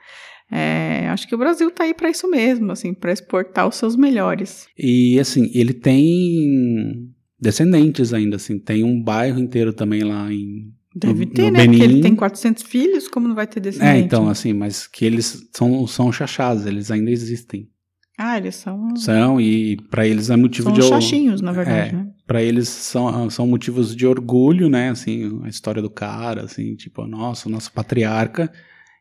É, 0.55 1.07
acho 1.09 1.27
que 1.27 1.33
o 1.33 1.37
Brasil 1.37 1.71
tá 1.71 1.83
aí 1.83 1.93
pra 1.95 2.09
isso 2.11 2.29
mesmo, 2.29 2.71
assim, 2.71 2.93
pra 2.93 3.11
exportar 3.11 3.67
os 3.67 3.75
seus 3.75 3.95
melhores. 3.95 4.67
E 4.77 5.19
assim, 5.19 5.49
ele 5.53 5.73
tem 5.73 7.09
descendentes 7.39 8.13
ainda, 8.13 8.35
assim, 8.35 8.59
tem 8.59 8.83
um 8.83 9.01
bairro 9.01 9.39
inteiro 9.39 9.73
também 9.73 10.03
lá 10.03 10.31
em. 10.31 10.71
Deve 10.95 11.25
no, 11.25 11.31
ter, 11.31 11.45
no 11.45 11.51
né? 11.53 11.65
Porque 11.65 11.79
Benin. 11.79 11.93
ele 11.93 12.01
tem 12.01 12.15
400 12.15 12.63
filhos, 12.63 13.07
como 13.07 13.27
não 13.27 13.33
vai 13.35 13.47
ter 13.47 13.59
descendente? 13.59 13.95
É, 13.95 13.99
então, 13.99 14.29
assim, 14.29 14.53
mas 14.53 14.85
que 14.85 15.03
eles 15.03 15.49
são, 15.51 15.87
são 15.87 16.11
chachás, 16.11 16.67
eles 16.67 16.91
ainda 16.91 17.09
existem. 17.09 17.67
Ah, 18.15 18.37
eles 18.37 18.53
são, 18.55 18.95
São, 18.95 19.41
e 19.41 19.75
pra 19.89 20.05
eles 20.07 20.29
é 20.29 20.35
motivo 20.37 20.65
são 20.65 20.73
de. 20.73 20.81
or- 20.81 20.87
chachinhos, 20.89 21.41
na 21.41 21.51
verdade, 21.51 21.89
É. 21.89 21.97
né? 21.97 22.07
Pra 22.27 22.43
eles 22.43 22.69
são, 22.69 23.27
são 23.31 23.47
motivos 23.47 23.95
de 23.95 24.05
orgulho, 24.05 24.69
né? 24.69 24.91
Assim, 24.91 25.41
a 25.43 25.49
história 25.49 25.81
do 25.81 25.89
cara, 25.89 26.43
assim, 26.43 26.75
tipo, 26.75 27.07
nossa, 27.07 27.49
o 27.49 27.51
nosso 27.51 27.71
patriarca. 27.73 28.51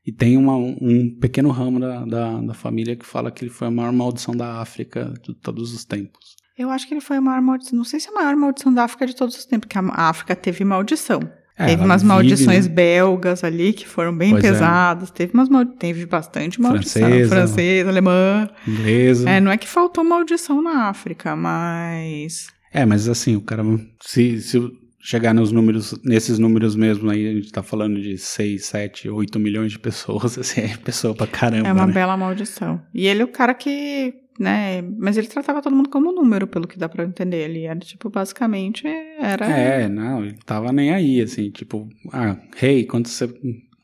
E 0.04 0.10
tem 0.12 0.36
uma, 0.36 0.56
um 0.56 1.16
pequeno 1.20 1.50
ramo 1.50 1.78
da, 1.78 2.04
da, 2.04 2.40
da 2.40 2.54
família 2.54 2.96
que 2.96 3.06
fala 3.06 3.30
que 3.30 3.44
ele 3.44 3.50
foi 3.52 3.68
a 3.68 3.70
maior 3.70 3.92
maldição 3.92 4.36
da 4.36 4.60
África 4.60 5.12
de 5.22 5.34
todos 5.34 5.72
os 5.72 5.84
tempos. 5.84 6.34
Eu 6.58 6.70
acho 6.70 6.86
que 6.86 6.94
ele 6.94 7.00
foi 7.00 7.16
a 7.16 7.20
maior 7.20 7.40
maldição. 7.40 7.76
Não 7.76 7.84
sei 7.84 8.00
se 8.00 8.08
é 8.08 8.10
a 8.10 8.14
maior 8.14 8.36
maldição 8.36 8.74
da 8.74 8.84
África 8.84 9.06
de 9.06 9.14
todos 9.14 9.36
os 9.36 9.44
tempos, 9.44 9.68
porque 9.68 9.78
a 9.78 10.08
África 10.08 10.34
teve 10.34 10.64
maldição. 10.64 11.20
É, 11.56 11.66
teve 11.66 11.84
umas 11.84 12.02
vive, 12.02 12.14
maldições 12.14 12.66
né? 12.66 12.74
belgas 12.74 13.44
ali 13.44 13.72
que 13.72 13.86
foram 13.86 14.16
bem 14.16 14.30
Pois 14.30 14.44
é. 14.44 14.50
pesadas. 14.50 15.10
Teve 15.10 15.34
umas 15.34 15.48
teve 15.78 16.06
bastante 16.06 16.60
maldição. 16.60 17.02
Francesa. 17.02 17.28
Francesa, 17.28 17.88
alemã. 17.90 18.48
Inglesa. 18.66 19.30
É, 19.30 19.40
não 19.40 19.52
é 19.52 19.56
que 19.56 19.68
faltou 19.68 20.02
maldição 20.02 20.62
na 20.62 20.88
África, 20.88 21.36
mas. 21.36 22.48
É, 22.72 22.84
mas 22.86 23.08
assim, 23.08 23.36
o 23.36 23.42
cara, 23.42 23.62
se, 24.00 24.40
se 24.40 24.58
chegar 25.02 25.34
nos 25.34 25.50
números, 25.50 26.00
nesses 26.04 26.38
números 26.38 26.76
mesmo 26.76 27.10
aí, 27.10 27.26
a 27.28 27.34
gente 27.34 27.50
tá 27.50 27.60
falando 27.62 28.00
de 28.00 28.16
6, 28.16 28.64
7, 28.64 29.08
8 29.10 29.38
milhões 29.40 29.72
de 29.72 29.78
pessoas, 29.78 30.38
assim, 30.38 30.60
é 30.60 30.76
pessoa 30.76 31.12
pra 31.12 31.26
caramba, 31.26 31.68
É 31.68 31.72
uma 31.72 31.86
né? 31.88 31.92
bela 31.92 32.16
maldição. 32.16 32.80
E 32.94 33.06
ele 33.08 33.20
é 33.22 33.24
o 33.24 33.28
cara 33.28 33.52
que, 33.52 34.14
né, 34.38 34.80
mas 34.80 35.18
ele 35.18 35.26
tratava 35.26 35.60
todo 35.60 35.74
mundo 35.74 35.88
como 35.90 36.12
número, 36.12 36.46
pelo 36.46 36.68
que 36.68 36.78
dá 36.78 36.88
pra 36.88 37.04
entender. 37.04 37.50
Ele 37.50 37.64
era, 37.64 37.80
tipo, 37.80 38.08
basicamente, 38.08 38.86
era... 39.18 39.46
É, 39.46 39.88
não, 39.88 40.24
ele 40.24 40.36
tava 40.46 40.72
nem 40.72 40.92
aí, 40.94 41.20
assim, 41.20 41.50
tipo, 41.50 41.88
ah, 42.12 42.36
rei, 42.56 42.84
quando 42.84 43.08
você 43.08 43.28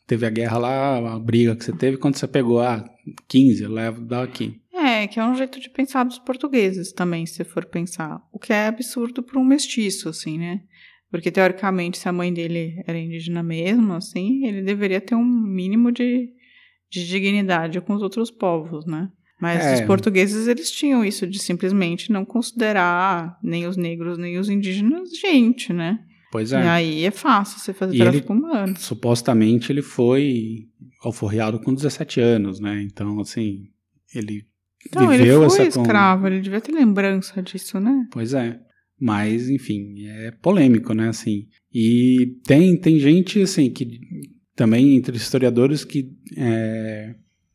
teve 0.06 0.24
a 0.24 0.30
guerra 0.30 0.56
lá, 0.58 1.14
a 1.14 1.18
briga 1.18 1.56
que 1.56 1.64
você 1.64 1.72
teve, 1.72 1.96
quando 1.96 2.14
você 2.16 2.28
pegou, 2.28 2.60
ah, 2.60 2.88
15, 3.26 3.66
leva, 3.66 4.00
dá 4.00 4.22
aqui. 4.22 4.60
É, 4.72 5.08
que 5.08 5.18
é 5.18 5.24
um 5.26 5.34
jeito 5.34 5.58
de 5.58 5.68
pensar 5.68 6.04
dos 6.04 6.20
portugueses 6.20 6.92
também, 6.92 7.26
se 7.26 7.42
for 7.42 7.64
pensar. 7.64 8.22
O 8.32 8.38
que 8.38 8.52
é 8.52 8.68
absurdo 8.68 9.20
para 9.24 9.38
um 9.40 9.44
mestiço, 9.44 10.08
assim, 10.08 10.38
né? 10.38 10.60
Porque, 11.10 11.30
teoricamente, 11.30 11.98
se 11.98 12.08
a 12.08 12.12
mãe 12.12 12.32
dele 12.32 12.82
era 12.86 12.98
indígena 12.98 13.42
mesmo, 13.42 13.94
assim, 13.94 14.44
ele 14.46 14.60
deveria 14.62 15.00
ter 15.00 15.14
um 15.14 15.24
mínimo 15.24 15.90
de, 15.90 16.28
de 16.90 17.06
dignidade 17.06 17.80
com 17.80 17.94
os 17.94 18.02
outros 18.02 18.30
povos, 18.30 18.84
né? 18.86 19.08
Mas 19.40 19.64
É. 19.64 19.74
os 19.74 19.80
portugueses, 19.82 20.48
eles 20.48 20.70
tinham 20.70 21.04
isso 21.04 21.26
de 21.26 21.38
simplesmente 21.38 22.10
não 22.12 22.24
considerar 22.24 23.38
nem 23.42 23.66
os 23.66 23.76
negros 23.76 24.18
nem 24.18 24.36
os 24.38 24.48
indígenas 24.50 25.10
gente, 25.18 25.72
né? 25.72 25.98
Pois 26.30 26.52
E 26.52 26.56
é, 26.56 26.68
aí 26.68 27.04
é 27.04 27.10
fácil 27.10 27.58
você 27.58 27.72
fazer 27.72 27.94
E 27.96 28.00
ele- 28.02 28.10
tráfico 28.10 28.32
humano. 28.34 28.76
supostamente 28.76 29.72
ele 29.72 29.80
foi 29.80 30.66
alforriado 31.02 31.58
com 31.60 31.72
17 31.72 32.20
anos, 32.20 32.60
né? 32.60 32.82
Então, 32.82 33.18
assim, 33.20 33.68
ele 34.14 34.44
ele 34.94 35.06
viveu 35.18 35.48
foi 35.48 35.66
essa... 35.66 35.80
escravo, 35.80 36.26
ele 36.26 36.40
devia 36.40 36.60
ter 36.60 36.72
lembrança 36.72 37.40
disso, 37.42 37.78
né? 37.80 38.06
Pois 38.12 38.34
é. 38.34 38.58
Mas, 39.00 39.48
enfim, 39.48 40.06
é 40.06 40.30
polêmico, 40.30 40.92
né, 40.92 41.08
assim. 41.08 41.46
E 41.72 42.38
tem, 42.44 42.76
tem 42.76 42.98
gente, 42.98 43.40
assim, 43.42 43.70
que 43.70 44.00
também 44.56 44.96
entre 44.96 45.16
historiadores 45.16 45.84
que, 45.84 46.10
é, 46.36 47.14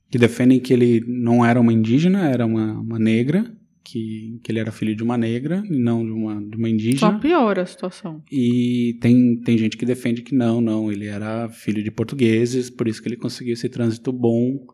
que 0.09 0.17
defendem 0.17 0.59
que 0.59 0.71
ele 0.71 1.03
não 1.05 1.45
era 1.45 1.59
uma 1.59 1.73
indígena, 1.73 2.29
era 2.29 2.45
uma, 2.45 2.79
uma 2.79 2.97
negra, 2.97 3.45
que, 3.83 4.39
que 4.41 4.51
ele 4.51 4.59
era 4.59 4.71
filho 4.71 4.95
de 4.95 5.03
uma 5.03 5.17
negra 5.17 5.61
e 5.69 5.77
não 5.77 6.05
de 6.05 6.11
uma, 6.11 6.35
de 6.41 6.55
uma 6.55 6.67
Só 6.67 6.73
indígena. 6.73 7.19
piora 7.19 7.61
a 7.63 7.65
situação. 7.65 8.23
E 8.31 8.97
tem, 9.01 9.39
tem 9.41 9.57
gente 9.57 9.75
que 9.75 9.85
defende 9.85 10.21
que 10.21 10.33
não, 10.33 10.61
não, 10.61 10.91
ele 10.91 11.07
era 11.07 11.49
filho 11.49 11.83
de 11.83 11.91
portugueses, 11.91 12.69
por 12.69 12.87
isso 12.87 13.01
que 13.01 13.09
ele 13.09 13.17
conseguiu 13.17 13.53
esse 13.53 13.67
trânsito 13.67 14.11
bom 14.11 14.65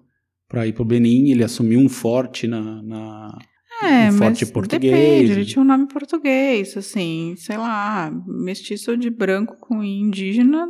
para 0.47 0.67
ir 0.67 0.73
pro 0.73 0.86
Benin. 0.86 1.32
Ele 1.32 1.43
assumiu 1.43 1.79
um 1.79 1.89
forte 1.89 2.47
na, 2.47 2.84
na, 2.84 3.38
É, 3.83 4.09
um 4.09 4.13
mas 4.13 4.15
forte 4.17 4.45
português. 4.45 4.91
depende, 4.93 5.31
ele 5.31 5.45
tinha 5.45 5.61
um 5.61 5.65
nome 5.67 5.87
português, 5.87 6.75
assim, 6.75 7.33
sei 7.37 7.57
lá, 7.57 8.11
mestiço 8.27 8.95
de 8.97 9.09
branco 9.09 9.55
com 9.59 9.83
indígena, 9.83 10.67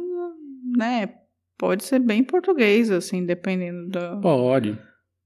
né, 0.77 1.09
pode 1.57 1.83
ser 1.83 1.99
bem 1.99 2.23
português, 2.23 2.91
assim, 2.91 3.25
dependendo 3.25 3.89
do, 3.89 4.21
Pode. 4.21 4.77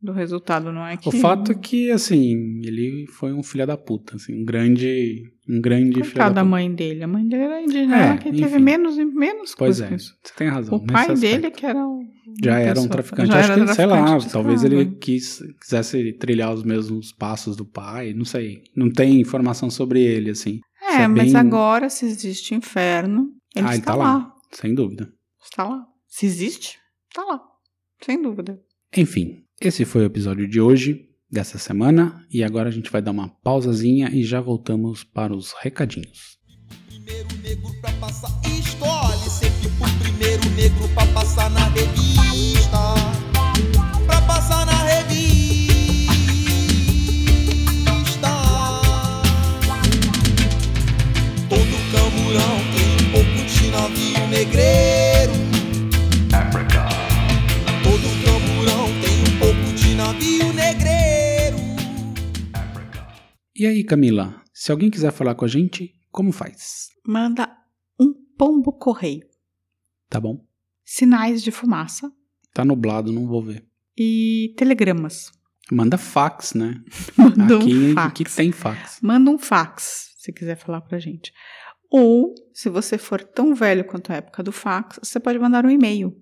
do 0.02 0.12
resultado, 0.14 0.72
não 0.72 0.86
é 0.86 0.96
que... 0.98 1.10
O 1.10 1.12
fato 1.12 1.52
é 1.52 1.56
que, 1.56 1.92
assim, 1.92 2.62
ele 2.64 3.06
foi 3.08 3.34
um 3.34 3.44
filho 3.44 3.68
da 3.68 3.78
puta, 3.78 4.16
assim, 4.16 4.42
um 4.42 4.46
grande, 4.46 5.22
um 5.48 5.60
grande 5.62 5.92
filho 5.96 6.06
Coitado 6.06 6.36
da 6.36 6.42
da 6.42 6.42
puta. 6.42 6.50
mãe 6.52 6.74
dele, 6.74 7.04
a 7.04 7.08
mãe 7.08 7.28
dele 7.28 7.44
era 7.44 7.62
indígena, 7.62 7.98
É, 7.98 8.08
ela 8.08 8.18
que 8.18 8.32
teve 8.32 8.42
enfim. 8.46 8.60
menos 8.60 8.98
e 8.98 9.06
menos 9.06 9.54
Pois 9.56 9.82
é, 9.82 9.88
que 9.90 9.96
isso. 9.96 10.16
você 10.24 10.34
tem 10.36 10.48
razão. 10.48 10.76
O 10.78 10.86
pai 10.86 11.14
dele 11.16 11.52
que 11.52 11.66
era 11.66 11.86
o, 11.86 12.02
Já 12.42 12.60
era 12.60 12.80
um 12.80 12.88
traficante. 12.88 13.28
já 13.30 13.40
Acho 13.40 13.52
era 13.52 13.66
que, 13.66 13.74
sei 13.76 13.86
lá, 13.86 14.20
talvez 14.32 14.64
ele 14.64 14.86
quis, 14.96 15.42
quisesse 15.62 16.14
trilhar 16.14 16.54
os 16.54 16.64
mesmos 16.64 17.12
passos 17.12 17.56
do 17.56 17.66
pai, 17.66 18.14
não 18.14 18.26
sei. 18.26 18.64
Não 18.76 18.90
tem 18.90 19.20
informação 19.20 19.70
sobre 19.70 20.02
ele, 20.02 20.30
assim. 20.30 20.60
Isso 20.82 21.02
É, 21.02 21.08
mas 21.08 21.32
bem- 21.32 21.36
agora, 21.36 21.90
se 21.90 22.06
existe 22.06 22.56
inferno, 22.56 23.30
ele 23.56 23.66
ah, 23.68 23.70
ele 23.72 23.80
está 23.80 23.92
tá 23.94 23.98
lá. 23.98 24.14
lá, 24.18 24.34
sem 24.52 24.74
dúvida. 24.74 25.12
Está 25.44 25.64
lá. 25.68 25.86
Se 26.08 26.26
existe, 26.26 26.78
está 27.10 27.24
lá. 27.26 27.42
Sem 28.04 28.22
dúvida. 28.22 28.60
Enfim, 28.96 29.44
esse 29.62 29.86
foi 29.86 30.02
o 30.04 30.06
episódio 30.06 30.48
de 30.48 30.60
hoje, 30.62 31.10
dessa 31.32 31.58
semana, 31.58 32.24
e 32.32 32.44
agora 32.44 32.70
a 32.70 32.72
gente 32.72 32.92
vai 32.92 33.02
dar 33.02 33.12
uma 33.12 33.30
pausazinha 33.30 34.10
e 34.14 34.24
já 34.24 34.40
voltamos 34.40 35.04
para 35.04 35.34
os 35.36 35.54
recadinhos. 35.62 36.38
primeiro 36.88 37.28
negro 37.42 37.70
pra 37.82 37.92
passar. 37.94 38.30
Escolhe 38.48 39.30
sempre 39.30 39.70
negro 40.56 40.88
pra 40.90 41.06
passar 41.08 41.50
na 41.50 41.68
revista. 41.70 42.94
Pra 44.06 44.22
passar 44.22 44.66
na 44.66 44.74
revista. 44.84 45.24
Todo 51.50 51.76
camburão 51.92 52.60
tem 52.76 52.88
um 52.94 53.12
pouco 53.12 53.46
de 53.48 53.68
navio 53.72 54.28
negreiro. 54.28 55.34
Todo 57.84 58.08
camburão 58.24 58.88
tem 59.02 59.22
um 59.22 59.40
pouco 59.40 59.74
de 59.76 59.96
navio 59.96 60.54
negreiro. 60.54 61.58
E 63.56 63.66
aí, 63.66 63.84
Camila, 63.84 64.42
se 64.54 64.72
alguém 64.72 64.90
quiser 64.90 65.12
falar 65.12 65.36
com 65.36 65.46
a 65.46 65.48
gente, 65.48 65.94
como 66.12 66.32
faz? 66.32 66.90
Manda 67.06 67.50
um 68.00 68.14
pombo 68.38 68.72
correio. 68.72 69.33
Tá 70.14 70.22
bom? 70.22 70.46
Sinais 70.86 71.42
de 71.42 71.50
fumaça 71.50 72.14
Tá 72.54 72.64
nublado, 72.64 73.12
não 73.12 73.26
vou 73.26 73.42
ver. 73.42 73.66
e 73.98 74.54
telegramas. 74.56 75.32
Manda 75.72 75.98
fax, 75.98 76.54
né? 76.54 76.84
Manda 77.18 77.58
aqui, 77.58 77.76
um 77.76 77.96
fax. 77.96 78.08
aqui 78.08 78.24
tem 78.26 78.52
fax. 78.52 79.00
Manda 79.02 79.32
um 79.32 79.40
fax, 79.40 80.14
se 80.20 80.32
quiser 80.32 80.56
falar 80.56 80.82
pra 80.82 81.00
gente. 81.00 81.34
Ou, 81.90 82.36
se 82.54 82.70
você 82.70 83.00
for 83.00 83.24
tão 83.24 83.56
velho 83.56 83.84
quanto 83.86 84.12
a 84.12 84.18
época 84.18 84.44
do 84.44 84.52
fax, 84.52 85.00
você 85.02 85.20
pode 85.20 85.40
mandar 85.40 85.66
um 85.66 85.70
e-mail 85.72 86.16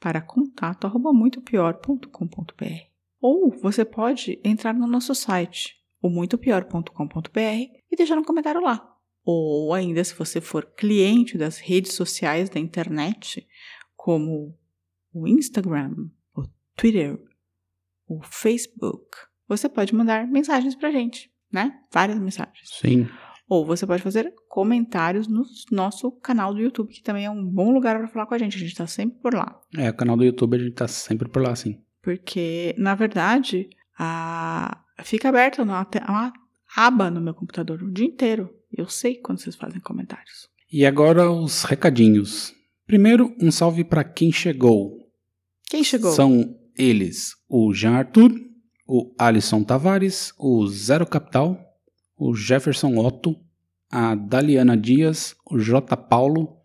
para 0.00 0.20
contato@muitopior.com.br. 0.20 2.88
Ou 3.20 3.50
você 3.62 3.84
pode 3.84 4.40
entrar 4.42 4.74
no 4.74 4.88
nosso 4.88 5.14
site, 5.14 5.76
o 6.02 6.10
muitopior.com.br 6.10 7.38
e 7.38 7.96
deixar 7.96 8.18
um 8.18 8.24
comentário 8.24 8.60
lá. 8.60 8.97
Ou 9.30 9.74
ainda, 9.74 10.02
se 10.02 10.14
você 10.14 10.40
for 10.40 10.64
cliente 10.64 11.36
das 11.36 11.58
redes 11.58 11.92
sociais 11.92 12.48
da 12.48 12.58
internet, 12.58 13.46
como 13.94 14.58
o 15.12 15.28
Instagram, 15.28 16.08
o 16.34 16.44
Twitter, 16.74 17.20
o 18.06 18.22
Facebook, 18.22 19.18
você 19.46 19.68
pode 19.68 19.94
mandar 19.94 20.26
mensagens 20.26 20.74
pra 20.74 20.90
gente, 20.90 21.30
né? 21.52 21.78
Várias 21.92 22.18
mensagens. 22.18 22.70
Sim. 22.80 23.06
Ou 23.46 23.66
você 23.66 23.86
pode 23.86 24.02
fazer 24.02 24.32
comentários 24.48 25.28
no 25.28 25.44
nosso 25.70 26.10
canal 26.10 26.54
do 26.54 26.60
YouTube, 26.62 26.90
que 26.90 27.02
também 27.02 27.26
é 27.26 27.30
um 27.30 27.44
bom 27.44 27.70
lugar 27.70 27.98
para 27.98 28.08
falar 28.08 28.24
com 28.24 28.34
a 28.34 28.38
gente. 28.38 28.56
A 28.56 28.60
gente 28.60 28.76
tá 28.76 28.86
sempre 28.86 29.20
por 29.20 29.34
lá. 29.34 29.60
É, 29.76 29.90
o 29.90 29.94
canal 29.94 30.16
do 30.16 30.24
YouTube 30.24 30.56
a 30.56 30.58
gente 30.58 30.72
tá 30.72 30.88
sempre 30.88 31.28
por 31.28 31.42
lá, 31.42 31.54
sim. 31.54 31.78
Porque, 32.00 32.74
na 32.78 32.94
verdade, 32.94 33.68
a... 33.98 34.82
fica 35.02 35.28
aberta 35.28 35.62
uma, 35.62 35.86
uma 36.08 36.32
aba 36.74 37.10
no 37.10 37.20
meu 37.20 37.34
computador 37.34 37.82
o 37.82 37.92
dia 37.92 38.06
inteiro. 38.06 38.57
Eu 38.72 38.88
sei 38.88 39.16
quando 39.16 39.40
vocês 39.40 39.56
fazem 39.56 39.80
comentários. 39.80 40.48
E 40.70 40.84
agora 40.84 41.30
os 41.30 41.64
recadinhos. 41.64 42.54
Primeiro, 42.86 43.34
um 43.40 43.50
salve 43.50 43.84
para 43.84 44.04
quem 44.04 44.30
chegou. 44.30 44.98
Quem 45.68 45.82
chegou? 45.84 46.12
São 46.12 46.56
eles 46.76 47.34
o 47.48 47.72
Jean 47.74 47.92
Arthur, 47.92 48.32
o 48.86 49.14
Alisson 49.18 49.62
Tavares, 49.62 50.32
o 50.38 50.66
Zero 50.68 51.06
Capital, 51.06 51.58
o 52.16 52.34
Jefferson 52.34 52.96
Otto, 52.96 53.36
a 53.90 54.14
Daliana 54.14 54.76
Dias, 54.76 55.34
o 55.50 55.58
J. 55.58 55.96
Paulo 55.96 56.56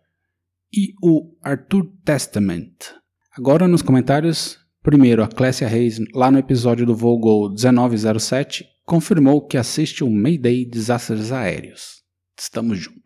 e 0.72 0.94
o 1.02 1.34
Arthur 1.42 1.90
Testament. 2.04 2.94
Agora 3.36 3.66
nos 3.66 3.82
comentários, 3.82 4.58
primeiro 4.82 5.22
a 5.22 5.28
Clécia 5.28 5.66
Reis, 5.66 5.98
lá 6.14 6.30
no 6.30 6.38
episódio 6.38 6.86
do 6.86 6.94
Volgo 6.94 7.50
1907, 7.50 8.66
confirmou 8.84 9.46
que 9.46 9.56
assiste 9.56 10.04
o 10.04 10.10
Mayday 10.10 10.64
Desastres 10.64 11.32
Aéreos. 11.32 12.02
Estamos 12.38 12.78
juntos. 12.78 13.02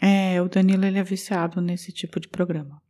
É, 0.00 0.40
o 0.40 0.48
Danilo 0.48 0.84
ele 0.84 0.98
é 0.98 1.02
viciado 1.04 1.60
nesse 1.60 1.92
tipo 1.92 2.20
de 2.20 2.28
programa. 2.28 2.80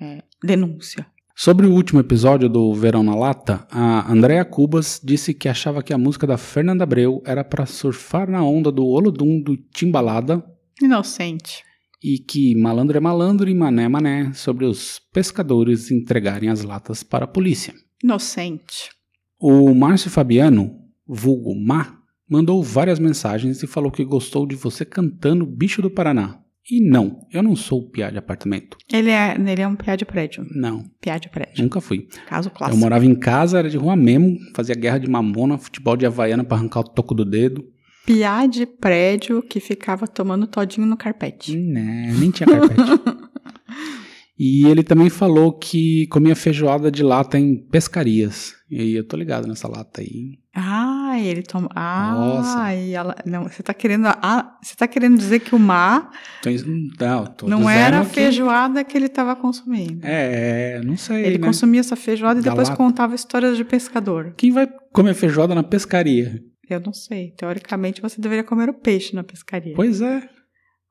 É, 0.00 0.22
denúncia. 0.42 1.06
Sobre 1.36 1.66
o 1.66 1.72
último 1.72 1.98
episódio 2.00 2.48
do 2.48 2.72
Verão 2.74 3.02
na 3.02 3.14
Lata, 3.14 3.66
a 3.70 4.10
Andrea 4.10 4.44
Cubas 4.44 5.00
disse 5.02 5.34
que 5.34 5.48
achava 5.48 5.82
que 5.82 5.92
a 5.92 5.98
música 5.98 6.26
da 6.26 6.38
Fernanda 6.38 6.84
Abreu 6.84 7.22
era 7.26 7.42
para 7.42 7.66
surfar 7.66 8.30
na 8.30 8.42
onda 8.44 8.70
do 8.70 8.86
Olodum 8.86 9.42
do 9.42 9.56
Timbalada 9.56 10.44
Inocente. 10.80 11.64
e 12.02 12.18
que 12.18 12.54
malandro 12.54 12.96
é 12.96 13.00
malandro 13.00 13.50
e 13.50 13.54
mané 13.54 13.84
é 13.84 13.88
mané 13.88 14.32
sobre 14.32 14.64
os 14.64 15.00
pescadores 15.12 15.90
entregarem 15.90 16.48
as 16.48 16.62
latas 16.62 17.02
para 17.02 17.24
a 17.24 17.28
polícia. 17.28 17.74
Inocente. 18.02 18.90
O 19.38 19.74
Márcio 19.74 20.10
Fabiano, 20.10 20.83
vulgo 21.06 21.54
Má, 21.54 21.98
mandou 22.28 22.62
várias 22.62 22.98
mensagens 22.98 23.62
e 23.62 23.66
falou 23.66 23.90
que 23.90 24.04
gostou 24.04 24.46
de 24.46 24.54
você 24.56 24.84
cantando 24.84 25.46
Bicho 25.46 25.80
do 25.82 25.90
Paraná. 25.90 26.40
E 26.70 26.80
não, 26.80 27.20
eu 27.30 27.42
não 27.42 27.54
sou 27.54 27.90
piá 27.90 28.08
de 28.08 28.16
apartamento. 28.16 28.78
Ele 28.90 29.10
é, 29.10 29.34
ele 29.38 29.60
é 29.60 29.68
um 29.68 29.76
piá 29.76 29.96
de 29.96 30.06
prédio. 30.06 30.46
Não, 30.50 30.82
Piá 30.98 31.18
de 31.18 31.28
prédio. 31.28 31.62
nunca 31.62 31.78
fui. 31.78 32.08
Caso 32.26 32.48
Eu 32.48 32.52
clássico. 32.54 32.80
morava 32.80 33.04
em 33.04 33.14
casa, 33.14 33.58
era 33.58 33.68
de 33.68 33.76
rua 33.76 33.94
mesmo, 33.94 34.38
fazia 34.56 34.74
guerra 34.74 34.96
de 34.96 35.06
mamona, 35.06 35.58
futebol 35.58 35.94
de 35.94 36.06
havaiana 36.06 36.42
pra 36.42 36.56
arrancar 36.56 36.80
o 36.80 36.84
toco 36.84 37.14
do 37.14 37.22
dedo. 37.24 37.62
Piá 38.06 38.46
de 38.46 38.64
prédio 38.64 39.42
que 39.42 39.60
ficava 39.60 40.06
tomando 40.08 40.46
todinho 40.46 40.86
no 40.86 40.96
carpete. 40.96 41.54
Né, 41.54 42.14
nem 42.18 42.30
tinha 42.30 42.46
carpete. 42.46 42.80
e 44.38 44.66
ele 44.66 44.82
também 44.82 45.10
falou 45.10 45.52
que 45.52 46.06
comia 46.06 46.34
feijoada 46.34 46.90
de 46.90 47.02
lata 47.02 47.38
em 47.38 47.56
pescarias. 47.56 48.54
E 48.70 48.80
aí 48.80 48.92
eu 48.94 49.06
tô 49.06 49.16
ligado 49.18 49.46
nessa 49.46 49.68
lata 49.68 50.00
aí. 50.00 50.38
Ah, 50.56 51.18
ele 51.18 51.42
toma. 51.42 51.68
Ah, 51.74 52.12
Nossa. 52.14 52.74
e 52.74 52.92
ela... 52.94 53.16
não, 53.26 53.42
você 53.44 53.62
tá 53.62 53.74
querendo. 53.74 54.06
Ah, 54.06 54.56
você 54.62 54.76
tá 54.76 54.86
querendo 54.86 55.16
dizer 55.18 55.40
que 55.40 55.54
o 55.54 55.58
mar 55.58 56.10
não, 56.44 57.26
tô 57.26 57.48
não 57.48 57.68
era 57.68 58.00
a 58.00 58.04
que- 58.04 58.10
feijoada 58.14 58.84
que 58.84 58.96
ele 58.96 59.08
tava 59.08 59.34
consumindo. 59.34 60.00
É, 60.06 60.80
não 60.84 60.96
sei. 60.96 61.24
ele 61.24 61.38
né? 61.38 61.46
consumia 61.48 61.80
essa 61.80 61.96
feijoada 61.96 62.38
e 62.38 62.42
Da 62.42 62.50
depois 62.50 62.68
lata. 62.68 62.76
contava 62.76 63.14
histórias 63.14 63.56
de 63.56 63.64
pescador. 63.64 64.32
Quem 64.36 64.52
vai 64.52 64.68
comer 64.92 65.14
feijoada 65.14 65.54
na 65.56 65.62
pescaria? 65.64 66.40
Eu 66.70 66.80
não 66.80 66.92
sei. 66.92 67.32
Teoricamente 67.36 68.00
você 68.00 68.20
deveria 68.20 68.44
comer 68.44 68.68
o 68.70 68.74
peixe 68.74 69.14
na 69.14 69.24
pescaria. 69.24 69.74
Pois 69.74 70.00
é. 70.00 70.22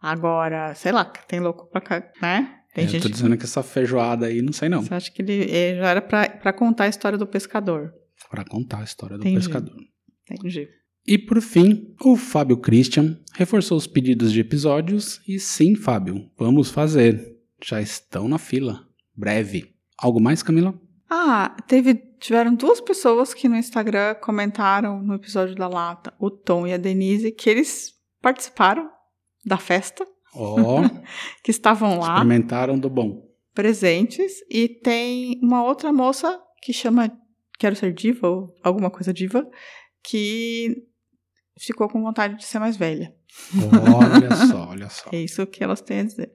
Agora, 0.01 0.75
sei 0.75 0.91
lá, 0.91 1.05
tem 1.05 1.39
louco 1.39 1.69
pra 1.71 1.79
cá, 1.79 2.03
né? 2.21 2.49
Tem 2.75 2.83
É, 2.83 2.87
eu 2.87 2.91
gente 2.91 3.03
tô 3.03 3.09
dizendo 3.09 3.37
que 3.37 3.45
essa 3.45 3.63
feijoada 3.63 4.25
aí, 4.25 4.41
não 4.41 4.51
sei 4.51 4.67
não. 4.67 4.81
Você 4.81 4.93
acha 4.93 5.11
que 5.11 5.21
ele 5.21 5.49
eh, 5.49 5.77
já 5.77 5.87
era 5.89 6.01
pra, 6.01 6.27
pra 6.27 6.51
contar 6.51 6.83
a 6.85 6.87
história 6.89 7.17
do 7.17 7.25
pescador? 7.25 7.93
Pra 8.29 8.43
contar 8.45 8.79
a 8.79 8.83
história 8.83 9.17
do 9.17 9.21
Entendi. 9.21 9.35
pescador. 9.37 9.75
Entendi. 10.29 10.67
E 11.05 11.17
por 11.17 11.41
fim, 11.41 11.93
o 12.01 12.15
Fábio 12.15 12.57
Christian 12.57 13.19
reforçou 13.33 13.77
os 13.77 13.85
pedidos 13.87 14.31
de 14.31 14.39
episódios 14.39 15.21
e 15.27 15.37
sim, 15.39 15.75
Fábio, 15.75 16.29
vamos 16.37 16.69
fazer. 16.71 17.35
Já 17.63 17.81
estão 17.81 18.27
na 18.27 18.37
fila. 18.37 18.87
Breve. 19.15 19.75
Algo 19.97 20.19
mais, 20.21 20.41
Camila? 20.41 20.73
Ah, 21.09 21.55
teve, 21.67 21.93
tiveram 22.19 22.55
duas 22.55 22.81
pessoas 22.81 23.33
que 23.33 23.47
no 23.47 23.55
Instagram 23.55 24.15
comentaram 24.15 25.01
no 25.03 25.13
episódio 25.13 25.55
da 25.55 25.67
Lata, 25.67 26.13
o 26.19 26.31
Tom 26.31 26.65
e 26.65 26.73
a 26.73 26.77
Denise, 26.77 27.31
que 27.31 27.49
eles 27.49 27.93
participaram 28.21 28.89
da 29.45 29.57
festa, 29.57 30.05
Ó, 30.33 30.81
que 31.43 31.51
estavam 31.51 31.99
lá 31.99 32.13
experimentaram 32.15 32.79
do 32.79 32.89
bom. 32.89 33.21
presentes, 33.53 34.33
e 34.49 34.67
tem 34.67 35.39
uma 35.43 35.63
outra 35.63 35.93
moça 35.93 36.39
que 36.61 36.73
chama 36.73 37.11
Quero 37.63 37.77
Ser 37.77 37.93
Diva, 37.93 38.27
ou 38.27 38.53
alguma 38.61 38.91
coisa 38.91 39.13
diva, 39.13 39.49
que 40.03 40.83
ficou 41.57 41.87
com 41.87 42.03
vontade 42.03 42.35
de 42.35 42.43
ser 42.43 42.59
mais 42.59 42.75
velha. 42.75 43.15
Olha 43.95 44.35
só, 44.51 44.67
olha 44.67 44.89
só. 44.89 45.09
É 45.13 45.21
isso 45.21 45.47
que 45.47 45.63
elas 45.63 45.79
têm 45.79 46.01
a 46.01 46.03
dizer. 46.03 46.29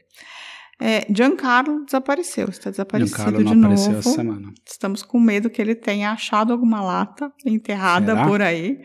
É, 0.81 1.07
Giancarlo 1.13 1.85
desapareceu, 1.85 2.49
está 2.49 2.71
desaparecido 2.71 3.15
Giancarlo 3.15 3.45
não 3.45 3.53
de 3.53 3.59
apareceu 3.59 3.93
novo. 3.93 3.99
essa 3.99 4.11
semana. 4.11 4.55
Estamos 4.67 5.03
com 5.03 5.21
medo 5.21 5.51
que 5.51 5.61
ele 5.61 5.75
tenha 5.75 6.13
achado 6.13 6.51
alguma 6.51 6.81
lata 6.81 7.31
enterrada 7.45 8.15
Será? 8.15 8.27
por 8.27 8.41
aí 8.41 8.81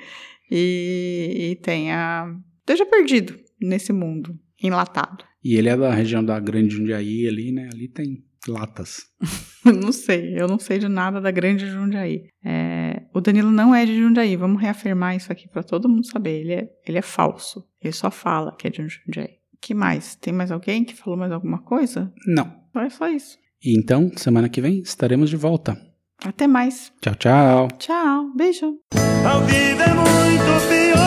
e, 0.52 1.52
e 1.52 1.56
tenha 1.64 2.28
esteja 2.60 2.86
perdido 2.86 3.40
nesse 3.62 3.94
mundo 3.94 4.38
enlatado. 4.62 5.24
E 5.42 5.56
ele 5.56 5.70
é 5.70 5.78
da 5.78 5.94
região 5.94 6.22
da 6.22 6.38
Grande 6.42 6.76
Jundiaí 6.76 7.26
ali, 7.26 7.54
né? 7.54 7.70
Ali 7.72 7.88
tem 7.88 8.22
latas. 8.48 9.04
não 9.66 9.92
sei, 9.92 10.40
eu 10.40 10.48
não 10.48 10.60
sei 10.60 10.80
de 10.80 10.88
nada 10.88 11.20
da 11.22 11.32
grande 11.32 11.68
Jundiaí. 11.68 12.28
É, 12.44 13.04
o 13.14 13.22
Danilo 13.22 13.52
não 13.52 13.74
é 13.74 13.86
de 13.86 13.98
Jundiaí, 13.98 14.36
vamos 14.36 14.62
reafirmar 14.62 15.16
isso 15.16 15.32
aqui 15.32 15.48
para 15.48 15.64
todo 15.64 15.90
mundo 15.90 16.06
saber. 16.06 16.42
Ele 16.42 16.54
é, 16.54 16.70
ele 16.86 16.98
é 16.98 17.02
falso, 17.02 17.66
ele 17.82 17.94
só 17.94 18.10
fala 18.12 18.56
que 18.56 18.68
é 18.68 18.70
de 18.70 18.88
Jundiaí. 18.88 19.38
que 19.62 19.74
mais? 19.74 20.16
Tem 20.16 20.34
mais 20.34 20.52
alguém 20.52 20.84
que 20.84 20.96
falou 20.96 21.18
mais 21.18 21.32
alguma 21.32 21.60
coisa? 21.60 22.12
Não. 22.26 22.64
É 22.76 22.90
só 22.90 23.08
isso. 23.08 23.38
E 23.64 23.78
então, 23.78 24.12
semana 24.18 24.50
que 24.50 24.60
vem, 24.60 24.80
estaremos 24.80 25.30
de 25.30 25.38
volta. 25.38 25.78
Até 26.26 26.48
mais. 26.48 26.92
Tchau, 27.02 27.16
tchau. 27.16 27.68
Tchau. 27.78 28.34
Beijo. 28.36 28.80
A 28.94 29.40
vida 29.40 29.84
é 29.84 29.94
muito 29.94 30.68
pior. 30.68 31.04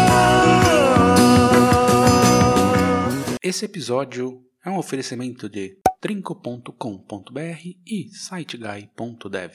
Esse 3.43 3.65
episódio 3.65 4.43
é 4.65 4.71
um 4.71 4.77
oferecimento 4.79 5.49
de 5.49 5.79
trinco.com.br 6.01 7.63
e 7.87 8.09
siteguy.dev. 8.13 9.53